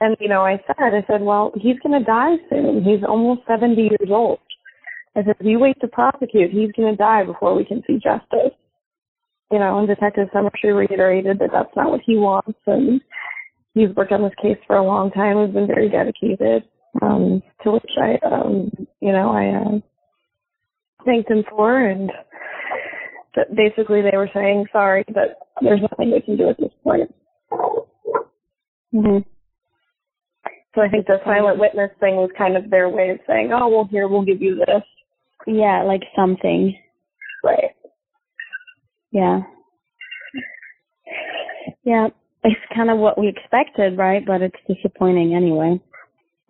[0.01, 2.83] And, you know, I said, I said, well, he's going to die soon.
[2.85, 4.41] He's almost 70 years old.
[5.17, 7.95] I said, if you wait to prosecute, he's going to die before we can see
[7.95, 8.57] justice.
[9.51, 13.01] You know, and Detective Summershoe reiterated that that's not what he wants, and
[13.75, 15.45] he's worked on this case for a long time.
[15.45, 16.65] He's been very dedicated.
[17.01, 18.71] Um, to which I, um,
[19.01, 19.81] you know, I uh,
[21.05, 22.11] thanked him for, and
[23.37, 27.15] that basically they were saying sorry, but there's nothing they can do at this point.
[28.93, 29.19] hmm
[30.75, 33.69] So I think the silent witness thing was kind of their way of saying, oh,
[33.69, 34.83] well, here, we'll give you this.
[35.47, 36.77] Yeah, like something.
[37.45, 37.71] Right.
[39.13, 39.41] Yeah.
[41.85, 42.09] Yeah,
[42.45, 44.25] it's kind of what we expected, right?
[44.25, 45.81] But it's disappointing anyway.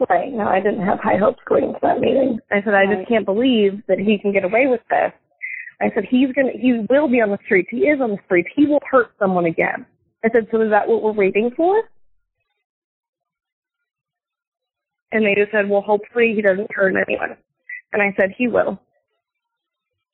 [0.09, 0.33] Right.
[0.33, 2.39] No, I didn't have high hopes going into that meeting.
[2.51, 5.13] I said, I just can't believe that he can get away with this.
[5.83, 7.69] I said, he's gonna, he will be on the streets.
[7.71, 8.49] He is on the streets.
[8.55, 9.85] He will hurt someone again.
[10.25, 11.83] I said, so is that what we're waiting for?
[15.11, 17.37] And they just said, well, hopefully he doesn't hurt anyone.
[17.93, 18.81] And I said, he will.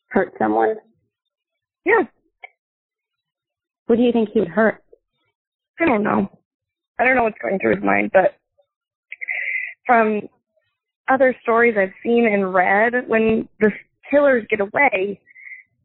[0.08, 0.76] Hurt someone.
[1.84, 2.04] Yeah.
[3.86, 4.82] What do you think he would hurt?
[5.78, 6.28] I don't know.
[6.98, 8.36] I don't know what's going through his mind, but
[9.86, 10.22] from
[11.08, 13.70] other stories I've seen and read, when the
[14.10, 15.20] killers get away,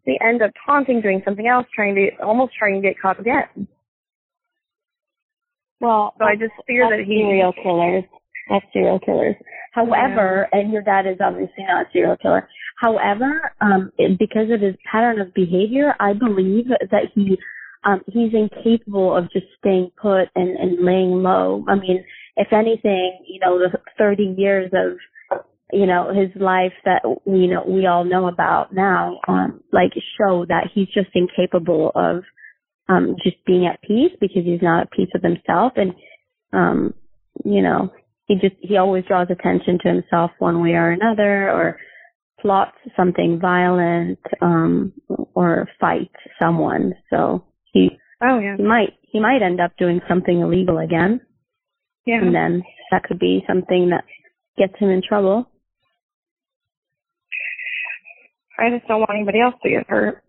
[0.05, 3.67] they end up taunting, doing something else, trying to almost trying to get caught again.
[5.79, 8.03] Well, So I just fear that he serial killers.
[8.49, 9.35] That's serial killers.
[9.73, 12.47] However, and your dad is obviously not a serial killer.
[12.79, 17.37] However, um, it, because of his pattern of behavior, I believe that he
[17.85, 21.65] um, he's incapable of just staying put and, and laying low.
[21.67, 22.03] I mean,
[22.37, 24.97] if anything, you know, the 30 years of
[25.73, 30.45] you know, his life that we know, we all know about now, um, like show
[30.47, 32.23] that he's just incapable of,
[32.89, 35.73] um, just being at peace because he's not at peace with himself.
[35.75, 35.93] And,
[36.51, 36.93] um,
[37.43, 37.91] you know,
[38.25, 41.79] he just, he always draws attention to himself one way or another or
[42.39, 44.93] plots something violent, um,
[45.33, 46.93] or fights someone.
[47.09, 47.89] So he,
[48.21, 48.57] Oh yeah.
[48.57, 51.21] he might, he might end up doing something illegal again.
[52.05, 52.21] Yeah.
[52.21, 54.03] And then that could be something that
[54.57, 55.49] gets him in trouble.
[58.57, 60.23] I just don't want anybody else to get hurt.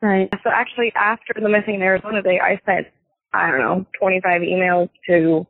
[0.00, 0.28] Right.
[0.44, 2.86] So actually, after the missing in Arizona day, I sent
[3.32, 5.46] I don't know 25 emails to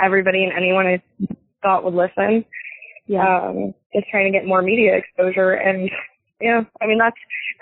[0.00, 1.02] everybody and anyone I
[1.62, 2.44] thought would listen.
[3.06, 3.26] Yeah.
[3.26, 5.90] Um, just trying to get more media exposure, and
[6.40, 7.16] yeah, I mean that's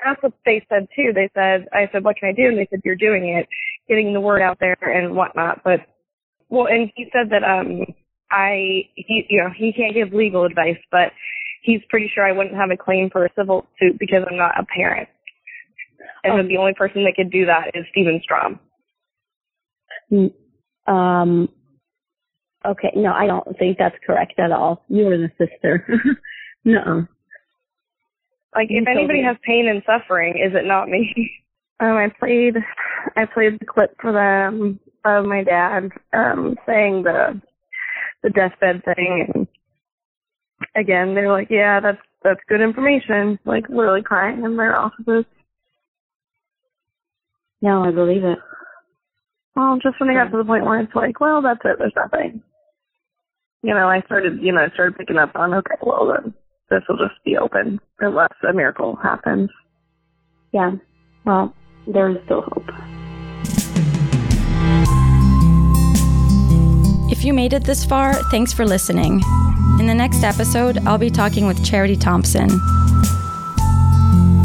[0.05, 1.13] that's what they said too.
[1.15, 3.49] They said I said what can I do, and they said you're doing it,
[3.89, 5.63] getting the word out there and whatnot.
[5.65, 5.81] But
[6.49, 7.85] well, and he said that um
[8.31, 11.13] I he you know he can't give legal advice, but
[11.63, 14.59] he's pretty sure I wouldn't have a claim for a civil suit because I'm not
[14.59, 15.09] a parent.
[16.23, 18.61] And that the only person that could do that is Steven Strom.
[20.13, 20.33] Mm,
[20.87, 21.49] Um,
[22.67, 24.85] okay, no, I don't think that's correct at all.
[24.89, 25.87] You were the sister.
[26.65, 27.07] no.
[28.55, 31.31] Like if anybody has pain and suffering, is it not me?
[31.83, 32.57] Um, I played
[33.17, 37.41] I played the clip for them of my dad um saying the
[38.23, 39.49] the deathbed thing and
[40.77, 45.25] again they're like, Yeah, that's that's good information, like literally crying in their offices.
[47.63, 48.39] No, I believe it.
[49.57, 51.93] Well, just when they got to the point where it's like, well, that's it, there's
[51.97, 52.43] nothing.
[53.63, 56.33] You know, I started, you know, I started picking up on, okay, well then,
[56.71, 59.51] this will just be open unless a miracle happens.
[60.53, 60.73] Yeah.
[61.27, 61.55] Well,
[61.87, 62.69] there is still hope.
[67.11, 69.21] If you made it this far, thanks for listening.
[69.81, 72.51] In the next episode, I'll be talking with Charity Thompson.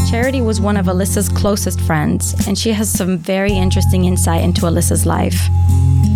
[0.10, 4.62] Charity was one of Alyssa's closest friends, and she has some very interesting insight into
[4.62, 5.38] Alyssa's life.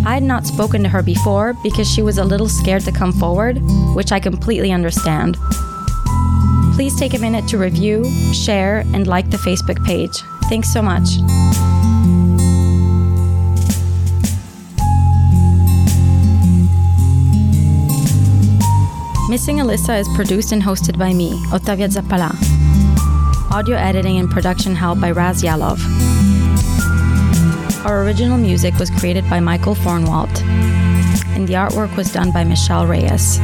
[0.06, 3.12] I had not spoken to her before because she was a little scared to come
[3.12, 3.58] forward,
[3.94, 5.36] which I completely understand.
[6.72, 8.02] Please take a minute to review,
[8.32, 10.22] share, and like the Facebook page.
[10.48, 11.10] Thanks so much.
[19.30, 22.34] Missing Alyssa is produced and hosted by me, Ottavia Zappala.
[23.52, 25.78] Audio editing and production help by Raz Yalov.
[27.86, 30.42] Our original music was created by Michael Fornwalt,
[31.36, 33.38] and the artwork was done by Michelle Reyes.